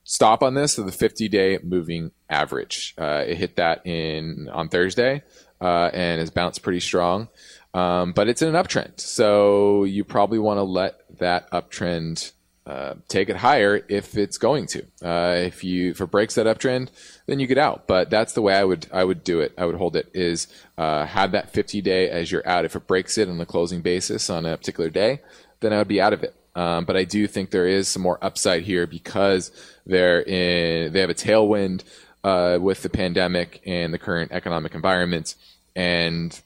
stop 0.04 0.44
on 0.44 0.54
this 0.54 0.78
of 0.78 0.86
the 0.86 0.92
50 0.92 1.28
day 1.30 1.60
moving 1.64 2.12
average. 2.30 2.94
Uh, 2.98 3.24
it 3.28 3.38
hit 3.38 3.56
that 3.58 3.86
in 3.86 4.50
on 4.52 4.70
Thursday. 4.70 5.24
uh, 5.60 5.90
and 5.94 6.20
has 6.20 6.30
bounced 6.30 6.62
pretty 6.62 6.80
strong. 6.80 7.28
Um, 7.74 8.12
but 8.14 8.28
it's 8.28 8.42
in 8.42 8.54
an 8.56 8.64
uptrend, 8.64 9.00
so 9.00 9.84
you 9.84 10.04
probably 10.04 10.40
want 10.40 10.58
to 10.58 10.64
let 10.64 11.02
that 11.20 11.50
uptrend 11.52 12.32
uh, 12.66 12.96
take 13.08 13.30
it 13.30 13.36
higher 13.38 13.82
if 13.88 14.18
it's 14.18 14.38
going 14.38 14.68
to. 14.68 14.84
Uh, 15.04 15.36
if 15.38 15.64
you 15.64 15.92
if 15.92 16.02
it 16.02 16.12
breaks 16.12 16.36
that 16.36 16.48
uptrend, 16.48 16.90
then 17.28 17.40
you 17.40 17.48
get 17.48 17.58
out. 17.58 17.88
But 17.88 18.10
that's 18.10 18.34
the 18.34 18.42
way 18.42 18.56
I 18.56 18.64
would 18.64 18.88
I 18.92 19.04
would 19.04 19.24
do 19.24 19.42
it. 19.42 19.54
I 19.58 19.66
would 19.66 19.76
hold 19.76 19.96
it 19.96 20.10
is 20.14 20.48
uh, 20.78 21.06
have 21.06 21.32
that 21.34 21.52
50 21.54 21.82
day 21.82 22.10
as 22.10 22.32
you're 22.32 22.48
out. 22.48 22.66
If 22.66 22.76
it 22.76 22.88
breaks 22.88 23.18
it 23.18 23.30
on 23.30 23.38
the 23.38 23.46
closing 23.46 23.82
basis 23.82 24.30
on 24.30 24.46
a 24.46 24.58
particular 24.58 24.90
day, 24.90 25.22
then 25.60 25.74
I 25.74 25.78
would 25.78 25.88
be 25.88 26.02
out 26.02 26.14
of 26.14 26.24
it. 26.24 26.36
Um, 26.56 26.86
but 26.86 26.98
I 26.98 27.04
do 27.04 27.28
think 27.28 27.52
there 27.52 27.68
is 27.68 27.88
some 27.88 28.02
more 28.02 28.18
upside 28.22 28.64
here 28.64 28.88
because 28.88 29.52
they're 29.86 30.22
in 30.22 30.92
they 30.92 31.02
have 31.02 31.10
a 31.10 31.14
tailwind 31.14 31.84
uh, 32.24 32.58
with 32.60 32.82
the 32.82 32.90
pandemic 32.90 33.62
and 33.66 33.94
the 33.94 34.00
current 34.00 34.32
economic 34.32 34.74
environment, 34.74 35.36
and 35.76 36.40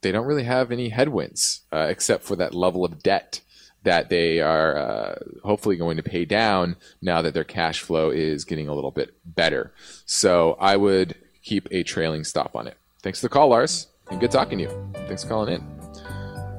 they 0.00 0.12
don't 0.12 0.26
really 0.26 0.44
have 0.44 0.72
any 0.72 0.88
headwinds 0.88 1.60
uh, 1.72 1.86
except 1.90 2.24
for 2.24 2.36
that 2.36 2.54
level 2.54 2.84
of 2.84 3.02
debt 3.02 3.40
that 3.84 4.08
they 4.08 4.40
are 4.40 4.76
uh, 4.76 5.14
hopefully 5.44 5.76
going 5.76 5.98
to 5.98 6.02
pay 6.02 6.24
down 6.24 6.76
now 7.02 7.20
that 7.22 7.34
their 7.34 7.44
cash 7.44 7.80
flow 7.80 8.10
is 8.10 8.44
getting 8.44 8.66
a 8.66 8.74
little 8.74 8.90
bit 8.90 9.14
better. 9.24 9.72
So 10.06 10.56
I 10.58 10.76
would 10.76 11.16
keep 11.42 11.68
a 11.70 11.82
trailing 11.82 12.24
stop 12.24 12.56
on 12.56 12.66
it. 12.66 12.76
Thanks 13.02 13.20
for 13.20 13.26
the 13.26 13.30
call, 13.30 13.48
Lars, 13.48 13.88
and 14.10 14.18
good 14.18 14.30
talking 14.30 14.58
to 14.58 14.64
you. 14.64 14.92
Thanks 15.06 15.22
for 15.22 15.28
calling 15.28 15.54
in. 15.54 15.83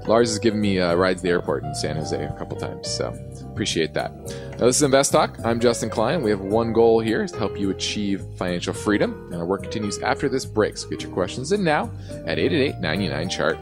Lars 0.07 0.29
has 0.29 0.39
given 0.39 0.61
me 0.61 0.79
uh, 0.79 0.93
rides 0.93 1.21
to 1.21 1.23
the 1.23 1.29
airport 1.29 1.63
in 1.63 1.73
San 1.73 1.95
Jose 1.95 2.23
a 2.23 2.33
couple 2.33 2.55
times, 2.57 2.87
so 2.87 3.07
appreciate 3.51 3.93
that. 3.95 4.15
Now, 4.51 4.67
this 4.67 4.77
is 4.77 4.83
Invest 4.83 5.11
Talk. 5.11 5.37
I'm 5.43 5.59
Justin 5.59 5.89
Klein. 5.89 6.21
We 6.21 6.29
have 6.29 6.41
one 6.41 6.73
goal 6.73 6.99
here 6.99 7.23
is 7.23 7.31
to 7.31 7.39
help 7.39 7.59
you 7.59 7.71
achieve 7.71 8.23
financial 8.37 8.73
freedom, 8.73 9.29
and 9.31 9.41
our 9.41 9.45
work 9.45 9.63
continues 9.63 9.97
after 9.99 10.29
this 10.29 10.45
break. 10.45 10.77
So 10.77 10.89
get 10.89 11.01
your 11.01 11.11
questions 11.11 11.51
in 11.51 11.63
now 11.63 11.91
at 12.27 12.37
888 12.37 12.79
99 12.79 13.29
chart. 13.29 13.57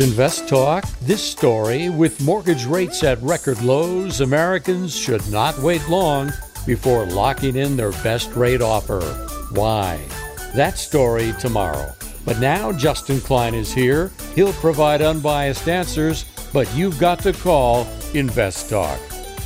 Invest 0.00 0.46
Talk. 0.46 0.84
This 1.00 1.22
story 1.22 1.88
with 1.88 2.20
mortgage 2.20 2.66
rates 2.66 3.02
at 3.02 3.22
record 3.22 3.62
lows, 3.62 4.20
Americans 4.20 4.94
should 4.94 5.26
not 5.30 5.58
wait 5.60 5.88
long 5.88 6.32
before 6.66 7.06
locking 7.06 7.56
in 7.56 7.76
their 7.76 7.92
best 8.02 8.34
rate 8.36 8.60
offer. 8.60 9.00
Why? 9.52 9.98
That 10.54 10.76
story 10.76 11.32
tomorrow. 11.40 11.94
But 12.26 12.40
now 12.40 12.72
Justin 12.72 13.20
Klein 13.20 13.54
is 13.54 13.72
here. 13.72 14.10
He'll 14.34 14.52
provide 14.54 15.00
unbiased 15.00 15.66
answers, 15.66 16.26
but 16.52 16.72
you've 16.74 16.98
got 16.98 17.20
to 17.20 17.32
call 17.32 17.86
Invest 18.12 18.68
Talk. 18.68 18.98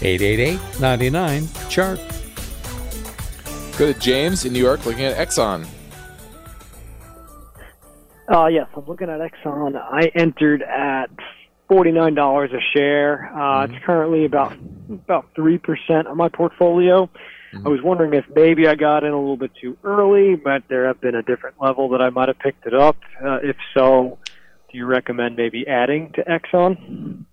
888 0.03 0.59
99 0.81 1.49
Chart. 1.69 2.01
Go 3.79 3.93
to 3.93 3.99
James 4.01 4.45
in 4.45 4.53
New 4.53 4.59
York 4.59 4.85
looking 4.85 5.05
at 5.05 5.17
Exxon. 5.17 5.67
Uh, 8.31 8.47
yes, 8.47 8.69
I'm 8.77 8.87
looking 8.87 9.11
at 9.11 9.19
Exxon. 9.19 9.75
I 9.77 10.13
entered 10.15 10.63
at 10.63 11.11
forty-nine 11.69 12.15
dollars 12.15 12.53
a 12.53 12.61
share. 12.77 13.27
Uh, 13.35 13.39
mm-hmm. 13.39 13.75
It's 13.75 13.85
currently 13.85 14.25
about 14.25 14.57
about 14.89 15.27
three 15.35 15.59
percent 15.59 16.07
of 16.07 16.17
my 16.17 16.29
portfolio. 16.29 17.11
Mm-hmm. 17.53 17.67
I 17.67 17.71
was 17.71 17.83
wondering 17.83 18.15
if 18.15 18.25
maybe 18.33 18.69
I 18.69 18.77
got 18.77 19.03
in 19.03 19.11
a 19.11 19.19
little 19.19 19.37
bit 19.37 19.51
too 19.61 19.77
early, 19.83 20.37
but 20.37 20.63
there 20.69 20.87
have 20.87 21.01
been 21.01 21.17
a 21.17 21.23
different 21.23 21.61
level 21.61 21.89
that 21.89 22.01
I 22.01 22.11
might 22.11 22.29
have 22.29 22.39
picked 22.39 22.67
it 22.67 22.75
up. 22.75 22.97
Uh, 23.21 23.41
if 23.43 23.57
so, 23.75 24.19
do 24.71 24.79
you 24.79 24.87
recommend 24.87 25.35
maybe 25.35 25.67
adding 25.67 26.13
to 26.13 26.23
Exxon? 26.23 27.25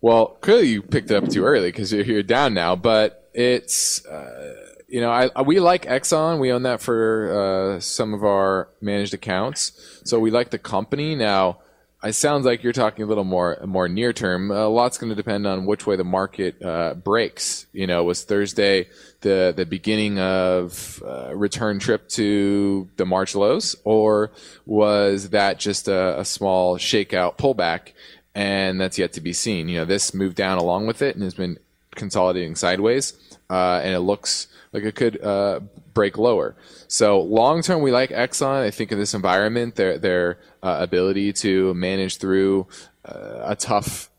Well, 0.00 0.26
clearly 0.40 0.68
you 0.68 0.80
picked 0.80 1.10
it 1.10 1.16
up 1.16 1.28
too 1.28 1.44
early 1.44 1.72
because 1.72 1.92
you're, 1.92 2.04
you're 2.04 2.22
down 2.22 2.54
now, 2.54 2.76
but 2.76 3.28
it's. 3.34 4.06
Uh, 4.06 4.68
you 4.90 5.00
know, 5.00 5.10
I, 5.10 5.42
we 5.42 5.60
like 5.60 5.86
Exxon. 5.86 6.40
We 6.40 6.52
own 6.52 6.64
that 6.64 6.80
for 6.80 7.76
uh, 7.76 7.80
some 7.80 8.12
of 8.12 8.24
our 8.24 8.68
managed 8.80 9.14
accounts. 9.14 10.00
So 10.04 10.18
we 10.18 10.30
like 10.30 10.50
the 10.50 10.58
company. 10.58 11.14
Now, 11.14 11.58
it 12.02 12.14
sounds 12.14 12.46
like 12.46 12.62
you're 12.62 12.72
talking 12.72 13.04
a 13.04 13.06
little 13.06 13.24
more 13.24 13.58
more 13.66 13.88
near 13.88 14.12
term. 14.12 14.50
A 14.50 14.68
lot's 14.68 14.98
going 14.98 15.10
to 15.10 15.16
depend 15.16 15.46
on 15.46 15.66
which 15.66 15.86
way 15.86 15.96
the 15.96 16.04
market 16.04 16.60
uh, 16.62 16.94
breaks. 16.94 17.66
You 17.72 17.86
know, 17.86 18.04
was 18.04 18.24
Thursday 18.24 18.88
the 19.20 19.52
the 19.54 19.66
beginning 19.66 20.18
of 20.18 21.02
a 21.04 21.30
uh, 21.30 21.32
return 21.34 21.78
trip 21.78 22.08
to 22.10 22.88
the 22.96 23.04
March 23.04 23.34
lows, 23.34 23.76
or 23.84 24.32
was 24.66 25.30
that 25.30 25.58
just 25.58 25.88
a, 25.88 26.20
a 26.20 26.24
small 26.24 26.78
shakeout 26.78 27.36
pullback? 27.36 27.92
And 28.34 28.80
that's 28.80 28.98
yet 28.98 29.12
to 29.14 29.20
be 29.20 29.32
seen. 29.32 29.68
You 29.68 29.80
know, 29.80 29.84
this 29.84 30.14
moved 30.14 30.36
down 30.36 30.58
along 30.58 30.86
with 30.86 31.02
it 31.02 31.16
and 31.16 31.24
has 31.24 31.34
been 31.34 31.58
consolidating 31.96 32.54
sideways, 32.54 33.12
uh, 33.50 33.80
and 33.84 33.94
it 33.94 34.00
looks 34.00 34.46
like 34.72 34.84
it 34.84 34.94
could 34.94 35.22
uh, 35.22 35.60
break 35.94 36.18
lower. 36.18 36.56
So 36.88 37.20
long 37.20 37.62
term, 37.62 37.82
we 37.82 37.90
like 37.90 38.10
Exxon. 38.10 38.62
I 38.62 38.70
think 38.70 38.92
in 38.92 38.98
this 38.98 39.14
environment, 39.14 39.76
their 39.76 39.98
their 39.98 40.38
uh, 40.62 40.78
ability 40.80 41.32
to 41.34 41.74
manage 41.74 42.18
through 42.18 42.68
uh, 43.04 43.42
a 43.44 43.56
tough 43.56 44.10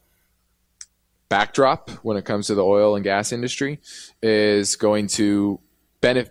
backdrop 1.29 1.89
when 2.03 2.17
it 2.17 2.25
comes 2.25 2.47
to 2.47 2.55
the 2.55 2.63
oil 2.63 2.95
and 2.95 3.03
gas 3.03 3.31
industry 3.31 3.79
is 4.21 4.75
going 4.75 5.07
to 5.07 5.59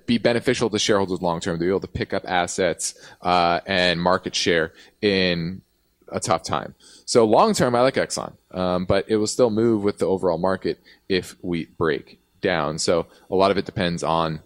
be 0.07 0.19
beneficial 0.19 0.69
to 0.69 0.79
shareholders 0.79 1.23
long 1.23 1.41
term. 1.41 1.59
They'll 1.59 1.67
be 1.67 1.71
able 1.71 1.81
to 1.81 1.89
pick 1.89 2.13
up 2.13 2.25
assets 2.27 2.95
uh, 3.23 3.61
and 3.67 4.01
market 4.01 4.35
share 4.35 4.75
in 5.01 5.63
a 6.09 6.21
tough 6.21 6.43
time. 6.43 6.75
So 7.07 7.25
long 7.25 7.55
term, 7.55 7.75
I 7.75 7.81
like 7.81 7.95
Exxon, 7.95 8.35
um, 8.51 8.85
but 8.85 9.07
it 9.09 9.17
will 9.17 9.27
still 9.27 9.51
move 9.51 9.83
with 9.83 9.99
the 9.99 10.07
overall 10.07 10.39
market 10.39 10.81
if 11.09 11.37
we 11.41 11.67
break 11.67 12.19
down. 12.41 12.79
So 12.79 13.07
a 13.31 13.35
lot 13.35 13.51
of 13.51 13.59
it 13.59 13.67
depends 13.67 14.03
on 14.03 14.41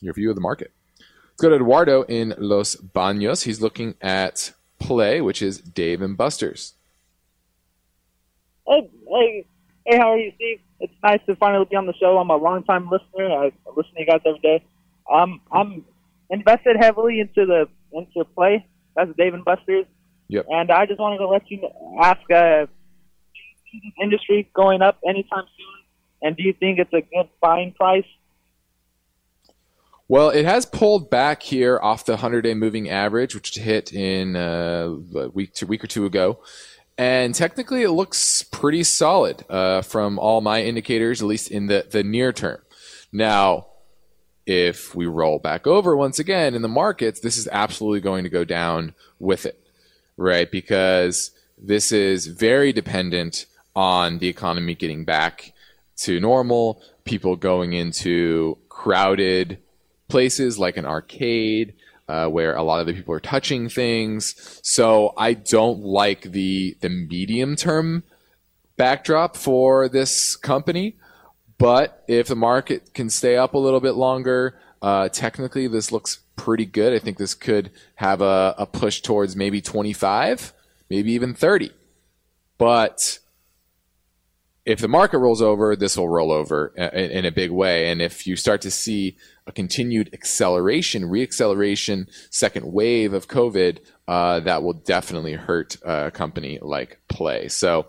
your 0.00 0.14
view 0.14 0.30
of 0.30 0.36
the 0.36 0.42
market. 0.42 0.72
Let's 0.98 1.42
go 1.42 1.48
to 1.50 1.56
Eduardo 1.56 2.02
in 2.02 2.34
Los 2.38 2.76
Baños. 2.76 3.44
He's 3.44 3.60
looking 3.60 3.94
at 4.00 4.52
Play, 4.78 5.20
which 5.20 5.42
is 5.42 5.58
Dave 5.58 6.02
and 6.02 6.16
Buster's. 6.16 6.74
Hey, 8.66 8.90
hey, 9.08 9.46
hey, 9.86 9.96
how 9.98 10.12
are 10.12 10.18
you, 10.18 10.32
Steve? 10.36 10.60
It's 10.80 10.92
nice 11.02 11.20
to 11.26 11.36
finally 11.36 11.64
be 11.64 11.76
on 11.76 11.86
the 11.86 11.94
show. 11.94 12.18
I'm 12.18 12.30
a 12.30 12.36
long-time 12.36 12.88
listener. 12.90 13.30
I 13.30 13.52
listen 13.76 13.94
to 13.94 14.00
you 14.00 14.06
guys 14.06 14.20
every 14.26 14.40
day. 14.40 14.64
Um, 15.10 15.40
I'm 15.52 15.84
invested 16.30 16.76
heavily 16.76 17.20
into 17.20 17.46
the 17.46 17.68
into 17.92 18.24
Play. 18.34 18.66
That's 18.94 19.10
Dave 19.16 19.34
and 19.34 19.44
Buster's. 19.44 19.86
Yep. 20.28 20.46
And 20.50 20.70
I 20.70 20.86
just 20.86 20.98
wanted 20.98 21.18
to 21.18 21.28
let 21.28 21.50
you 21.50 21.68
ask, 22.02 22.30
uh, 22.30 22.66
industry 24.00 24.48
going 24.54 24.82
up 24.82 24.98
anytime 25.06 25.44
soon? 25.56 25.85
And 26.22 26.36
do 26.36 26.42
you 26.42 26.52
think 26.52 26.78
it's 26.78 26.92
a 26.92 27.02
good 27.02 27.28
buying 27.40 27.72
price? 27.72 28.06
Well, 30.08 30.30
it 30.30 30.44
has 30.44 30.64
pulled 30.66 31.10
back 31.10 31.42
here 31.42 31.80
off 31.82 32.04
the 32.04 32.16
100-day 32.16 32.54
moving 32.54 32.88
average, 32.88 33.34
which 33.34 33.52
hit 33.56 33.92
in 33.92 34.36
uh, 34.36 34.94
a 35.16 35.28
week, 35.30 35.52
two, 35.52 35.66
week 35.66 35.82
or 35.82 35.88
two 35.88 36.06
ago. 36.06 36.38
And 36.96 37.34
technically, 37.34 37.82
it 37.82 37.90
looks 37.90 38.42
pretty 38.42 38.84
solid 38.84 39.44
uh, 39.50 39.82
from 39.82 40.18
all 40.18 40.40
my 40.40 40.62
indicators, 40.62 41.20
at 41.20 41.28
least 41.28 41.50
in 41.50 41.66
the, 41.66 41.86
the 41.90 42.04
near 42.04 42.32
term. 42.32 42.60
Now, 43.12 43.66
if 44.46 44.94
we 44.94 45.06
roll 45.06 45.40
back 45.40 45.66
over 45.66 45.96
once 45.96 46.20
again 46.20 46.54
in 46.54 46.62
the 46.62 46.68
markets, 46.68 47.20
this 47.20 47.36
is 47.36 47.48
absolutely 47.50 48.00
going 48.00 48.22
to 48.22 48.30
go 48.30 48.44
down 48.44 48.94
with 49.18 49.44
it, 49.44 49.60
right? 50.16 50.48
Because 50.50 51.32
this 51.58 51.90
is 51.90 52.28
very 52.28 52.72
dependent 52.72 53.46
on 53.74 54.18
the 54.18 54.28
economy 54.28 54.74
getting 54.74 55.04
back 55.04 55.52
to 55.98 56.20
normal, 56.20 56.82
people 57.04 57.36
going 57.36 57.72
into 57.72 58.58
crowded 58.68 59.58
places 60.08 60.58
like 60.58 60.76
an 60.76 60.86
arcade. 60.86 61.74
Uh, 62.08 62.28
where 62.28 62.54
a 62.54 62.62
lot 62.62 62.78
of 62.78 62.86
the 62.86 62.92
people 62.92 63.12
are 63.12 63.18
touching 63.18 63.68
things. 63.68 64.60
So 64.62 65.12
I 65.16 65.34
don't 65.34 65.80
like 65.80 66.22
the 66.22 66.76
the 66.80 66.88
medium 66.88 67.56
term 67.56 68.04
backdrop 68.76 69.36
for 69.36 69.88
this 69.88 70.36
company. 70.36 70.96
But 71.58 72.04
if 72.06 72.28
the 72.28 72.36
market 72.36 72.92
can 72.94 73.10
stay 73.10 73.36
up 73.36 73.54
a 73.54 73.58
little 73.58 73.80
bit 73.80 73.94
longer, 73.94 74.58
uh, 74.82 75.08
technically 75.08 75.66
this 75.68 75.90
looks 75.90 76.20
pretty 76.36 76.66
good. 76.66 76.92
I 76.92 76.98
think 76.98 77.16
this 77.16 77.34
could 77.34 77.70
have 77.96 78.20
a, 78.20 78.54
a 78.58 78.66
push 78.66 79.00
towards 79.00 79.34
maybe 79.34 79.60
25, 79.60 80.52
maybe 80.90 81.12
even 81.12 81.34
30. 81.34 81.70
But 82.58 83.18
if 84.66 84.80
the 84.80 84.88
market 84.88 85.18
rolls 85.18 85.40
over, 85.40 85.76
this 85.76 85.96
will 85.96 86.08
roll 86.08 86.32
over 86.32 86.72
in, 86.76 87.10
in, 87.12 87.24
a 87.24 87.30
big 87.30 87.52
way. 87.52 87.88
And 87.88 88.02
if 88.02 88.26
you 88.26 88.34
start 88.34 88.60
to 88.62 88.70
see 88.70 89.16
a 89.46 89.52
continued 89.52 90.10
acceleration, 90.12 91.04
reacceleration, 91.04 92.08
second 92.30 92.72
wave 92.72 93.12
of 93.14 93.28
COVID, 93.28 93.78
uh, 94.08 94.40
that 94.40 94.64
will 94.64 94.72
definitely 94.72 95.34
hurt 95.34 95.76
a 95.84 96.10
company 96.10 96.58
like 96.60 96.98
Play. 97.08 97.46
So, 97.46 97.86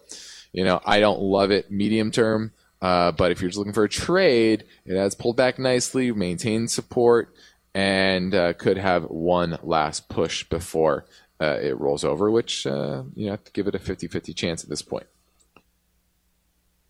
you 0.54 0.64
know, 0.64 0.80
I 0.86 1.00
don't 1.00 1.20
love 1.20 1.50
it 1.50 1.72
medium 1.72 2.12
term, 2.12 2.54
uh, 2.80 3.12
but 3.12 3.32
if 3.32 3.42
you're 3.42 3.50
just 3.50 3.58
looking 3.58 3.74
for 3.74 3.86
a 3.86 3.90
trade, 3.90 4.64
it 4.86 4.96
has 4.96 5.16
pulled 5.16 5.36
back 5.36 5.58
nicely, 5.58 6.12
maintained 6.12 6.70
support, 6.70 7.34
and 7.74 8.36
uh, 8.36 8.54
could 8.54 8.78
have 8.78 9.06
one 9.06 9.58
last 9.64 10.10
push 10.10 10.44
before 10.44 11.06
uh, 11.42 11.58
it 11.60 11.80
rolls 11.80 12.04
over, 12.04 12.30
which 12.30 12.68
uh, 12.68 13.02
you 13.16 13.36
to 13.36 13.52
give 13.52 13.68
it 13.68 13.74
a 13.74 13.80
50 13.80 14.08
50 14.08 14.34
chance 14.34 14.64
at 14.64 14.70
this 14.70 14.84
point. 14.84 15.08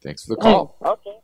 Thanks 0.08 0.24
for 0.24 0.36
the 0.36 0.42
call. 0.42 0.78
Okay. 0.82 1.18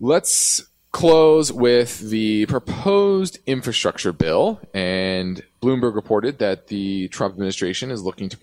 Let's 0.00 0.66
close 0.90 1.52
with 1.52 2.00
the 2.00 2.46
proposed 2.46 3.38
infrastructure 3.46 4.12
bill. 4.12 4.60
And 4.74 5.40
Bloomberg 5.62 5.94
reported 5.94 6.40
that 6.40 6.66
the 6.66 7.06
Trump 7.08 7.34
administration 7.34 7.92
is 7.92 8.02
looking 8.02 8.30
to, 8.30 8.38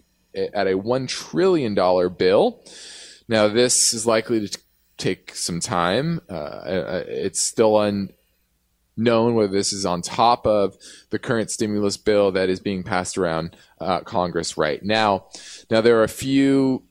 at 0.58 0.66
a 0.66 0.78
$1 0.78 1.08
trillion 1.10 1.76
bill. 1.76 2.64
Now, 3.28 3.50
this 3.50 3.94
is 3.94 4.08
likely 4.08 4.48
to 4.48 4.58
take 4.96 5.36
some 5.36 5.60
time. 5.60 6.22
Uh, 6.30 6.34
uh 6.34 7.04
it's 7.06 7.42
still 7.42 7.82
unknown 7.82 9.36
whether 9.36 9.52
this 9.52 9.74
is 9.74 9.86
on 9.86 10.02
top 10.02 10.48
of 10.48 10.78
the 11.10 11.20
current 11.20 11.52
stimulus 11.52 11.98
bill 11.98 12.32
that 12.32 12.48
is 12.48 12.62
being 12.62 12.84
passed 12.84 13.18
around 13.18 13.58
uh, 13.82 14.00
Congress 14.00 14.58
right 14.58 14.82
now. 14.84 15.26
Now, 15.70 15.82
there 15.82 16.00
are 16.00 16.04
a 16.04 16.08
few 16.08 16.84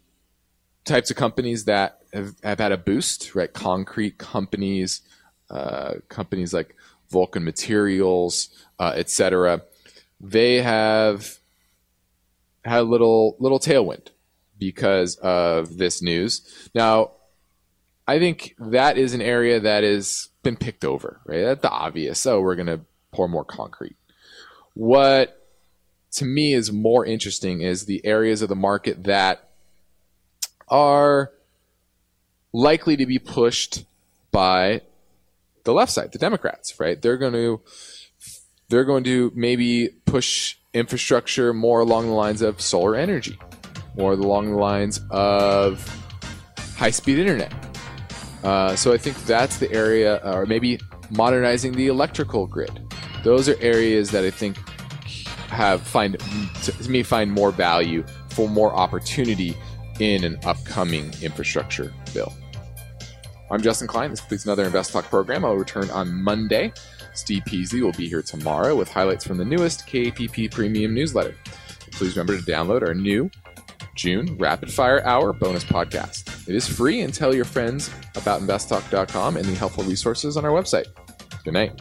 types 0.84 1.10
of 1.10 1.16
companies 1.16 1.64
that 1.64 2.00
have, 2.12 2.34
have 2.42 2.58
had 2.58 2.72
a 2.72 2.76
boost, 2.76 3.34
right? 3.34 3.52
Concrete 3.52 4.18
companies, 4.18 5.02
uh, 5.50 5.94
companies 6.08 6.52
like 6.52 6.76
Vulcan 7.10 7.44
Materials, 7.44 8.48
uh, 8.78 8.92
etc. 8.96 9.62
They 10.20 10.62
have 10.62 11.38
had 12.64 12.80
a 12.80 12.84
little 12.84 13.36
little 13.38 13.58
tailwind 13.58 14.08
because 14.58 15.16
of 15.16 15.78
this 15.78 16.00
news. 16.00 16.70
Now, 16.74 17.12
I 18.06 18.18
think 18.18 18.54
that 18.58 18.96
is 18.96 19.14
an 19.14 19.22
area 19.22 19.60
that 19.60 19.84
has 19.84 20.28
been 20.42 20.56
picked 20.56 20.84
over, 20.84 21.20
right? 21.26 21.42
That's 21.42 21.62
the 21.62 21.70
obvious. 21.70 22.24
Oh, 22.26 22.40
we're 22.40 22.56
going 22.56 22.66
to 22.66 22.80
pour 23.12 23.28
more 23.28 23.44
concrete. 23.44 23.96
What 24.74 25.38
to 26.12 26.24
me 26.24 26.54
is 26.54 26.72
more 26.72 27.04
interesting 27.04 27.60
is 27.62 27.86
the 27.86 28.04
areas 28.04 28.42
of 28.42 28.48
the 28.48 28.56
market 28.56 29.04
that 29.04 29.51
are 30.72 31.30
likely 32.52 32.96
to 32.96 33.06
be 33.06 33.18
pushed 33.18 33.84
by 34.32 34.80
the 35.64 35.72
left 35.72 35.92
side, 35.92 36.10
the 36.10 36.18
Democrats, 36.18 36.80
right? 36.80 37.00
They're 37.00 37.18
going 37.18 37.34
to 37.34 37.60
they're 38.68 38.84
going 38.84 39.04
to 39.04 39.30
maybe 39.34 39.90
push 40.06 40.56
infrastructure 40.72 41.52
more 41.52 41.80
along 41.80 42.06
the 42.06 42.14
lines 42.14 42.40
of 42.40 42.60
solar 42.60 42.96
energy, 42.96 43.38
more 43.96 44.12
along 44.14 44.50
the 44.50 44.56
lines 44.56 45.00
of 45.10 45.86
high 46.76 46.90
speed 46.90 47.18
internet. 47.18 47.52
Uh, 48.42 48.74
so 48.74 48.92
I 48.92 48.96
think 48.96 49.16
that's 49.24 49.58
the 49.58 49.70
area, 49.70 50.20
or 50.24 50.46
maybe 50.46 50.80
modernizing 51.10 51.72
the 51.72 51.88
electrical 51.88 52.46
grid. 52.46 52.80
Those 53.22 53.48
are 53.48 53.56
areas 53.60 54.10
that 54.10 54.24
I 54.24 54.30
think 54.30 54.56
have 55.48 55.82
find 55.82 56.18
to 56.62 56.90
me 56.90 57.02
find 57.02 57.30
more 57.30 57.50
value 57.50 58.04
for 58.30 58.48
more 58.48 58.74
opportunity 58.74 59.54
in 60.00 60.24
an 60.24 60.38
upcoming 60.44 61.12
infrastructure 61.22 61.92
bill. 62.14 62.32
I'm 63.50 63.60
Justin 63.60 63.86
Klein. 63.86 64.10
This 64.10 64.20
completes 64.20 64.44
another 64.44 64.64
Invest 64.64 64.92
Talk 64.92 65.04
program. 65.04 65.44
I'll 65.44 65.54
return 65.54 65.90
on 65.90 66.14
Monday. 66.22 66.72
Steve 67.14 67.42
Peasley 67.44 67.82
will 67.82 67.92
be 67.92 68.08
here 68.08 68.22
tomorrow 68.22 68.74
with 68.74 68.90
highlights 68.90 69.26
from 69.26 69.36
the 69.36 69.44
newest 69.44 69.86
KPP 69.86 70.50
Premium 70.50 70.94
newsletter. 70.94 71.36
Please 71.92 72.16
remember 72.16 72.38
to 72.38 72.42
download 72.50 72.82
our 72.82 72.94
new 72.94 73.30
June 73.94 74.36
Rapid 74.38 74.72
Fire 74.72 75.04
Hour 75.04 75.32
bonus 75.32 75.64
podcast. 75.64 76.48
It 76.48 76.54
is 76.54 76.66
free 76.66 77.02
and 77.02 77.12
tell 77.12 77.34
your 77.34 77.44
friends 77.44 77.90
about 78.16 78.40
investtalk.com 78.40 79.36
and 79.36 79.44
the 79.44 79.54
helpful 79.54 79.84
resources 79.84 80.36
on 80.36 80.44
our 80.44 80.50
website. 80.50 80.86
Good 81.44 81.54
night. 81.54 81.80